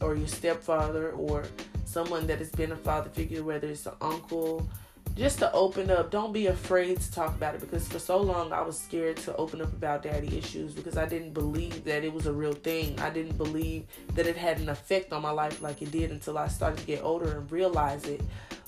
or 0.00 0.16
your 0.16 0.26
stepfather 0.26 1.10
or 1.12 1.44
someone 1.84 2.26
that 2.26 2.38
has 2.38 2.50
been 2.50 2.72
a 2.72 2.76
father 2.76 3.10
figure, 3.10 3.44
whether 3.44 3.68
it's 3.68 3.86
an 3.86 3.94
uncle, 4.00 4.68
just 5.14 5.38
to 5.38 5.52
open 5.52 5.90
up. 5.90 6.10
Don't 6.10 6.32
be 6.32 6.46
afraid 6.46 7.00
to 7.00 7.12
talk 7.12 7.34
about 7.34 7.54
it 7.54 7.60
because 7.60 7.86
for 7.86 7.98
so 7.98 8.18
long 8.18 8.52
I 8.52 8.62
was 8.62 8.78
scared 8.78 9.18
to 9.18 9.36
open 9.36 9.60
up 9.60 9.72
about 9.72 10.02
daddy 10.02 10.36
issues 10.36 10.72
because 10.72 10.96
I 10.96 11.06
didn't 11.06 11.34
believe 11.34 11.84
that 11.84 12.04
it 12.04 12.12
was 12.12 12.26
a 12.26 12.32
real 12.32 12.54
thing. 12.54 12.98
I 13.00 13.10
didn't 13.10 13.36
believe 13.36 13.84
that 14.14 14.26
it 14.26 14.36
had 14.36 14.58
an 14.58 14.68
effect 14.68 15.12
on 15.12 15.22
my 15.22 15.30
life 15.30 15.60
like 15.60 15.82
it 15.82 15.90
did 15.90 16.10
until 16.10 16.38
I 16.38 16.48
started 16.48 16.78
to 16.78 16.86
get 16.86 17.02
older 17.02 17.38
and 17.38 17.50
realize 17.52 18.04
it. 18.04 18.22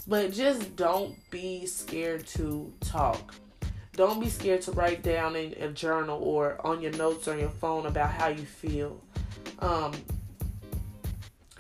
But 0.07 0.33
just 0.33 0.77
don't 0.77 1.17
be 1.31 1.65
scared 1.65 2.27
to 2.29 2.71
talk. 2.81 3.35
Don't 3.93 4.21
be 4.21 4.29
scared 4.29 4.61
to 4.63 4.73
write 4.73 5.03
down 5.03 5.37
in 5.37 5.55
a 5.55 5.69
journal 5.69 6.21
or 6.23 6.65
on 6.67 6.83
your 6.83 6.93
notes 6.93 7.29
on 7.29 7.39
your 7.39 7.49
phone 7.49 7.87
about 7.87 8.11
how 8.11 8.29
you 8.29 8.45
feel. 8.45 9.01
Um, 9.61 9.93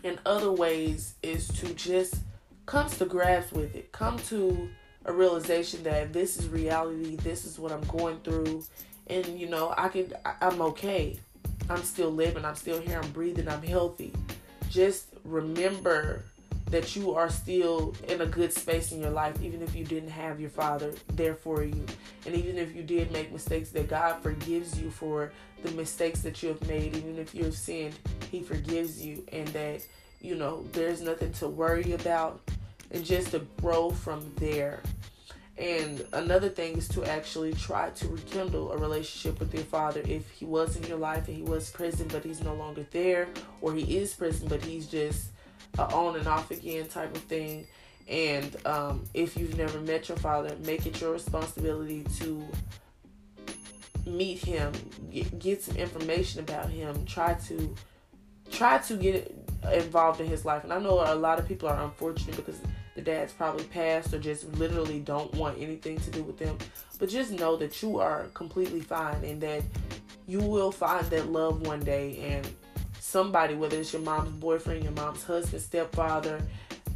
in 0.02 0.18
other 0.26 0.52
ways 0.52 1.14
is 1.22 1.48
to 1.48 1.72
just 1.72 2.16
comes 2.66 2.98
to 2.98 3.04
grasp 3.04 3.52
with 3.52 3.74
it. 3.74 3.92
Come 3.92 4.18
to 4.30 4.68
a 5.04 5.12
realization 5.12 5.82
that 5.84 6.12
this 6.12 6.38
is 6.38 6.48
reality. 6.48 7.16
This 7.16 7.44
is 7.44 7.58
what 7.58 7.72
I'm 7.72 7.84
going 7.84 8.20
through, 8.20 8.64
and 9.08 9.38
you 9.38 9.48
know 9.48 9.74
I 9.76 9.88
can. 9.88 10.12
I'm 10.40 10.60
okay. 10.62 11.18
I'm 11.68 11.82
still 11.82 12.10
living, 12.10 12.44
I'm 12.44 12.56
still 12.56 12.78
here, 12.78 13.00
I'm 13.02 13.10
breathing, 13.12 13.48
I'm 13.48 13.62
healthy. 13.62 14.12
Just 14.68 15.06
remember 15.24 16.24
that 16.70 16.96
you 16.96 17.14
are 17.14 17.30
still 17.30 17.94
in 18.08 18.20
a 18.20 18.26
good 18.26 18.52
space 18.52 18.92
in 18.92 19.00
your 19.00 19.10
life, 19.10 19.40
even 19.42 19.62
if 19.62 19.74
you 19.74 19.84
didn't 19.84 20.10
have 20.10 20.40
your 20.40 20.50
father 20.50 20.92
there 21.12 21.34
for 21.34 21.62
you. 21.62 21.84
And 22.26 22.34
even 22.34 22.58
if 22.58 22.74
you 22.74 22.82
did 22.82 23.12
make 23.12 23.32
mistakes, 23.32 23.70
that 23.70 23.88
God 23.88 24.22
forgives 24.22 24.78
you 24.80 24.90
for 24.90 25.32
the 25.62 25.70
mistakes 25.72 26.20
that 26.22 26.42
you 26.42 26.50
have 26.50 26.66
made. 26.66 26.96
Even 26.96 27.18
if 27.18 27.34
you 27.34 27.44
have 27.44 27.56
sinned, 27.56 27.94
He 28.30 28.42
forgives 28.42 29.04
you. 29.04 29.24
And 29.32 29.46
that, 29.48 29.86
you 30.20 30.34
know, 30.34 30.64
there's 30.72 31.00
nothing 31.00 31.32
to 31.34 31.48
worry 31.48 31.92
about. 31.92 32.40
And 32.90 33.04
just 33.04 33.32
to 33.32 33.40
grow 33.60 33.90
from 33.90 34.32
there. 34.36 34.80
And 35.56 36.04
another 36.12 36.48
thing 36.48 36.76
is 36.76 36.88
to 36.88 37.04
actually 37.04 37.52
try 37.54 37.90
to 37.90 38.08
rekindle 38.08 38.72
a 38.72 38.76
relationship 38.76 39.38
with 39.38 39.54
your 39.54 39.62
father 39.64 40.02
if 40.04 40.28
he 40.30 40.44
was 40.44 40.76
in 40.76 40.82
your 40.84 40.98
life 40.98 41.28
and 41.28 41.36
he 41.36 41.44
was 41.44 41.70
present 41.70 42.12
but 42.12 42.24
he's 42.24 42.42
no 42.42 42.54
longer 42.54 42.84
there, 42.90 43.28
or 43.60 43.72
he 43.72 43.96
is 43.96 44.14
present 44.14 44.50
but 44.50 44.64
he's 44.64 44.88
just 44.88 45.28
on 45.78 46.16
and 46.16 46.26
off 46.26 46.50
again 46.50 46.88
type 46.88 47.14
of 47.14 47.22
thing. 47.22 47.66
And 48.08 48.54
um, 48.66 49.04
if 49.14 49.36
you've 49.36 49.56
never 49.56 49.80
met 49.80 50.08
your 50.08 50.18
father, 50.18 50.54
make 50.64 50.86
it 50.86 51.00
your 51.00 51.12
responsibility 51.12 52.04
to 52.18 52.46
meet 54.06 54.38
him, 54.38 54.72
get, 55.10 55.38
get 55.38 55.62
some 55.62 55.76
information 55.76 56.40
about 56.40 56.68
him, 56.68 57.04
try 57.06 57.34
to 57.34 57.74
try 58.50 58.78
to 58.78 58.96
get 58.96 59.34
involved 59.72 60.20
in 60.20 60.26
his 60.26 60.44
life. 60.44 60.64
And 60.64 60.72
I 60.72 60.78
know 60.78 61.00
a 61.04 61.14
lot 61.14 61.38
of 61.38 61.48
people 61.48 61.68
are 61.68 61.82
unfortunate 61.82 62.36
because 62.36 62.58
the 62.94 63.02
dad's 63.02 63.32
probably 63.32 63.64
passed 63.64 64.12
or 64.14 64.18
just 64.18 64.52
literally 64.54 65.00
don't 65.00 65.32
want 65.34 65.58
anything 65.58 65.98
to 65.98 66.10
do 66.10 66.22
with 66.22 66.38
them. 66.38 66.56
But 66.98 67.08
just 67.08 67.32
know 67.32 67.56
that 67.56 67.82
you 67.82 67.98
are 67.98 68.26
completely 68.34 68.80
fine 68.80 69.24
and 69.24 69.40
that 69.40 69.62
you 70.26 70.40
will 70.40 70.72
find 70.72 71.04
that 71.06 71.30
love 71.30 71.66
one 71.66 71.80
day 71.80 72.18
and 72.18 72.48
somebody, 73.00 73.54
whether 73.54 73.78
it's 73.78 73.92
your 73.92 74.02
mom's 74.02 74.30
boyfriend, 74.30 74.82
your 74.82 74.92
mom's 74.92 75.22
husband, 75.24 75.62
stepfather, 75.62 76.40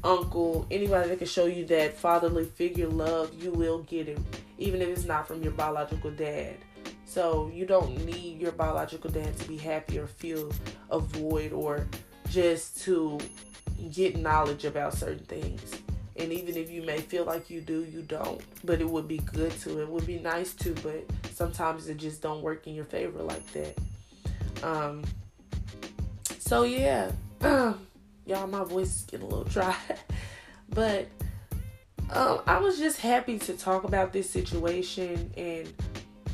uncle, 0.05 0.67
anybody 0.71 1.09
that 1.09 1.19
can 1.19 1.27
show 1.27 1.47
you 1.47 1.65
that 1.67 1.97
fatherly 1.97 2.45
figure 2.45 2.89
love, 2.89 3.33
you 3.43 3.51
will 3.51 3.81
get 3.83 4.09
it, 4.09 4.19
even 4.59 4.81
if 4.81 4.89
it's 4.89 5.05
not 5.05 5.27
from 5.27 5.43
your 5.43 5.53
biological 5.53 6.11
dad. 6.13 6.57
So 7.09 7.51
you 7.55 7.65
don't 7.65 8.05
need 8.05 8.39
your 8.39 8.53
biological 8.53 9.09
dad 9.11 9.35
to 9.39 9.49
be 9.49 9.57
happy 9.57 9.99
or 9.99 10.07
feel 10.07 10.53
a 10.91 10.99
void 10.99 11.55
or 11.55 11.87
just 12.29 12.83
to 12.83 13.19
get 13.91 14.17
knowledge 14.17 14.67
about 14.67 14.93
certain 14.93 15.25
things. 15.25 15.75
And 16.17 16.31
even 16.31 16.55
if 16.55 16.71
you 16.71 16.83
may 16.83 16.99
feel 16.99 17.25
like 17.25 17.49
you 17.49 17.63
do, 17.63 17.87
you 17.91 18.03
don't. 18.03 18.43
But 18.63 18.83
it 18.83 18.89
would 18.89 19.09
be 19.09 19.19
good 19.19 19.53
to. 19.61 19.81
It 19.81 19.89
would 19.89 20.07
be 20.07 20.19
nice 20.19 20.53
to, 20.57 20.75
but 20.75 21.03
sometimes 21.33 21.89
it 21.89 21.97
just 21.97 22.21
don't 22.21 22.43
work 22.43 22.67
in 22.67 22.75
your 22.75 22.85
favor 22.85 23.23
like 23.23 23.47
that. 23.53 23.79
Um, 24.63 25.03
so 26.39 26.65
yeah, 26.65 27.11
y'all, 27.41 28.47
my 28.49 28.65
voice 28.65 28.97
is 28.97 29.03
getting 29.05 29.25
a 29.25 29.29
little 29.31 29.45
dry, 29.45 29.75
but 30.69 31.09
um, 32.11 32.41
I 32.47 32.59
was 32.59 32.79
just 32.79 33.01
happy 33.01 33.39
to 33.39 33.55
talk 33.55 33.85
about 33.85 34.13
this 34.13 34.29
situation 34.29 35.33
and 35.37 35.73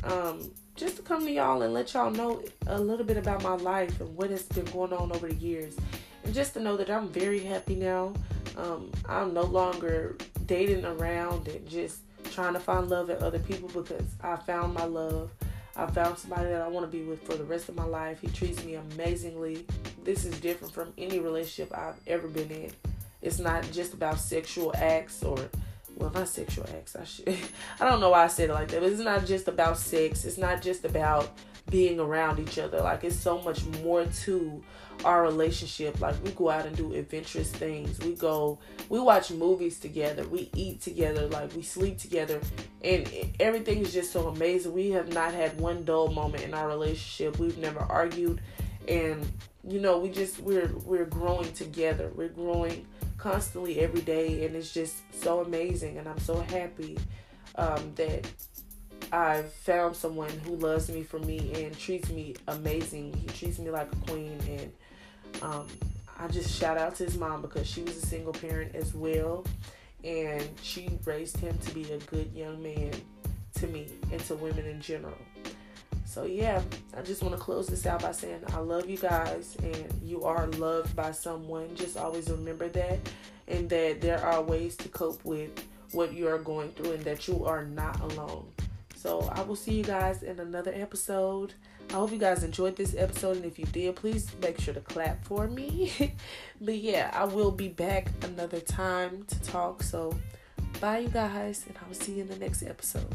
um, 0.03 0.51
just 0.75 0.97
to 0.97 1.01
come 1.01 1.25
to 1.25 1.31
y'all 1.31 1.61
and 1.61 1.73
let 1.73 1.93
y'all 1.93 2.11
know 2.11 2.43
a 2.67 2.79
little 2.79 3.05
bit 3.05 3.17
about 3.17 3.41
my 3.41 3.55
life 3.55 3.99
and 4.01 4.15
what 4.15 4.29
has 4.29 4.43
been 4.43 4.65
going 4.65 4.93
on 4.93 5.11
over 5.11 5.27
the 5.27 5.35
years, 5.35 5.75
and 6.23 6.33
just 6.33 6.53
to 6.53 6.59
know 6.59 6.75
that 6.77 6.89
I'm 6.89 7.07
very 7.09 7.39
happy 7.39 7.75
now. 7.75 8.13
Um, 8.57 8.91
I'm 9.07 9.33
no 9.33 9.43
longer 9.43 10.17
dating 10.45 10.85
around 10.85 11.47
and 11.47 11.67
just 11.67 11.99
trying 12.31 12.53
to 12.53 12.59
find 12.59 12.89
love 12.89 13.09
in 13.09 13.21
other 13.21 13.39
people 13.39 13.69
because 13.69 14.05
I 14.21 14.35
found 14.35 14.73
my 14.73 14.85
love. 14.85 15.31
I 15.77 15.87
found 15.87 16.17
somebody 16.17 16.49
that 16.49 16.61
I 16.61 16.67
want 16.67 16.89
to 16.89 16.97
be 16.97 17.03
with 17.03 17.21
for 17.23 17.35
the 17.35 17.43
rest 17.43 17.67
of 17.67 17.75
my 17.75 17.83
life. 17.83 18.19
He 18.21 18.27
treats 18.27 18.63
me 18.63 18.75
amazingly. 18.75 19.65
This 20.03 20.23
is 20.23 20.39
different 20.39 20.73
from 20.73 20.93
any 20.97 21.19
relationship 21.19 21.77
I've 21.77 21.99
ever 22.07 22.27
been 22.27 22.49
in. 22.49 22.71
It's 23.21 23.39
not 23.39 23.69
just 23.71 23.93
about 23.93 24.19
sexual 24.19 24.73
acts 24.75 25.23
or 25.23 25.37
well 25.95 26.11
not 26.11 26.27
sexual 26.27 26.65
acts. 26.77 26.95
I 26.95 27.03
should 27.03 27.29
I 27.79 27.89
don't 27.89 27.99
know 27.99 28.09
why 28.09 28.23
I 28.23 28.27
said 28.27 28.49
it 28.49 28.53
like 28.53 28.69
that, 28.69 28.81
but 28.81 28.91
it's 28.91 29.01
not 29.01 29.25
just 29.25 29.47
about 29.47 29.77
sex. 29.77 30.25
It's 30.25 30.37
not 30.37 30.61
just 30.61 30.85
about 30.85 31.31
being 31.69 31.99
around 31.99 32.39
each 32.39 32.59
other. 32.59 32.79
Like 32.79 33.03
it's 33.03 33.15
so 33.15 33.41
much 33.41 33.65
more 33.83 34.05
to 34.05 34.63
our 35.03 35.23
relationship. 35.23 35.99
Like 35.99 36.15
we 36.23 36.31
go 36.31 36.49
out 36.49 36.65
and 36.65 36.75
do 36.75 36.93
adventurous 36.93 37.51
things. 37.51 37.99
We 37.99 38.13
go, 38.13 38.59
we 38.89 38.99
watch 38.99 39.31
movies 39.31 39.79
together. 39.79 40.27
We 40.27 40.49
eat 40.55 40.81
together. 40.81 41.27
Like 41.27 41.55
we 41.55 41.63
sleep 41.63 41.97
together, 41.97 42.39
and 42.83 43.09
everything 43.39 43.79
is 43.79 43.93
just 43.93 44.11
so 44.11 44.27
amazing. 44.27 44.73
We 44.73 44.91
have 44.91 45.11
not 45.13 45.33
had 45.33 45.59
one 45.59 45.83
dull 45.83 46.09
moment 46.09 46.43
in 46.43 46.53
our 46.53 46.67
relationship. 46.67 47.39
We've 47.39 47.57
never 47.57 47.79
argued, 47.79 48.41
and 48.87 49.25
you 49.67 49.79
know, 49.79 49.97
we 49.97 50.09
just 50.09 50.39
we're 50.39 50.71
we're 50.85 51.05
growing 51.05 51.51
together. 51.53 52.11
We're 52.15 52.29
growing 52.29 52.85
constantly 53.17 53.79
every 53.79 54.01
day, 54.01 54.45
and 54.45 54.55
it's 54.55 54.73
just 54.73 54.95
so 55.21 55.41
amazing. 55.41 55.97
And 55.97 56.07
I'm 56.07 56.19
so 56.19 56.39
happy 56.41 56.97
um, 57.55 57.93
that 57.95 58.27
I've 59.11 59.51
found 59.51 59.95
someone 59.95 60.29
who 60.29 60.55
loves 60.55 60.89
me 60.89 61.03
for 61.03 61.19
me 61.19 61.51
and 61.63 61.77
treats 61.77 62.09
me 62.09 62.35
amazing. 62.47 63.13
He 63.13 63.27
treats 63.27 63.59
me 63.59 63.69
like 63.69 63.91
a 63.91 64.11
queen, 64.11 64.39
and 64.47 64.71
um, 65.41 65.67
I 66.17 66.27
just 66.27 66.57
shout 66.57 66.77
out 66.77 66.95
to 66.95 67.05
his 67.05 67.17
mom 67.17 67.41
because 67.41 67.67
she 67.67 67.81
was 67.83 67.97
a 67.97 68.05
single 68.05 68.33
parent 68.33 68.75
as 68.75 68.93
well, 68.93 69.45
and 70.03 70.47
she 70.61 70.89
raised 71.05 71.37
him 71.37 71.57
to 71.57 71.73
be 71.73 71.91
a 71.91 71.97
good 71.99 72.31
young 72.33 72.61
man 72.61 72.91
to 73.55 73.67
me 73.67 73.87
and 74.11 74.21
to 74.21 74.35
women 74.35 74.65
in 74.65 74.81
general. 74.81 75.17
So 76.15 76.23
yeah, 76.23 76.61
I 76.97 77.01
just 77.01 77.21
want 77.21 77.35
to 77.35 77.41
close 77.41 77.67
this 77.67 77.85
out 77.85 78.01
by 78.01 78.13
saying 78.13 78.39
I 78.53 78.59
love 78.59 78.89
you 78.89 78.95
guys 78.95 79.57
and 79.61 80.01
you 80.01 80.23
are 80.23 80.47
loved 80.47 80.95
by 80.95 81.11
someone. 81.11 81.75
Just 81.75 81.97
always 81.97 82.29
remember 82.29 82.69
that 82.69 82.99
and 83.49 83.69
that 83.69 83.99
there 83.99 84.23
are 84.23 84.41
ways 84.41 84.77
to 84.77 84.87
cope 84.87 85.19
with 85.25 85.51
what 85.91 86.13
you 86.13 86.29
are 86.29 86.37
going 86.37 86.71
through 86.71 86.93
and 86.93 87.03
that 87.03 87.27
you 87.27 87.43
are 87.43 87.65
not 87.65 87.99
alone. 87.99 88.47
So 88.95 89.29
I 89.33 89.41
will 89.41 89.57
see 89.57 89.73
you 89.73 89.83
guys 89.83 90.23
in 90.23 90.39
another 90.39 90.71
episode. 90.73 91.53
I 91.89 91.95
hope 91.95 92.13
you 92.13 92.17
guys 92.17 92.45
enjoyed 92.45 92.77
this 92.77 92.95
episode, 92.95 93.35
and 93.35 93.45
if 93.45 93.59
you 93.59 93.65
did, 93.65 93.97
please 93.97 94.31
make 94.41 94.61
sure 94.61 94.73
to 94.73 94.79
clap 94.79 95.25
for 95.25 95.49
me. 95.49 96.13
but 96.61 96.77
yeah, 96.77 97.11
I 97.13 97.25
will 97.25 97.51
be 97.51 97.67
back 97.67 98.07
another 98.23 98.61
time 98.61 99.25
to 99.27 99.41
talk. 99.41 99.83
So 99.83 100.17
bye, 100.79 100.99
you 100.99 101.09
guys, 101.09 101.65
and 101.67 101.75
I 101.77 101.85
will 101.85 101.93
see 101.93 102.13
you 102.13 102.21
in 102.21 102.29
the 102.29 102.37
next 102.37 102.63
episode. 102.63 103.13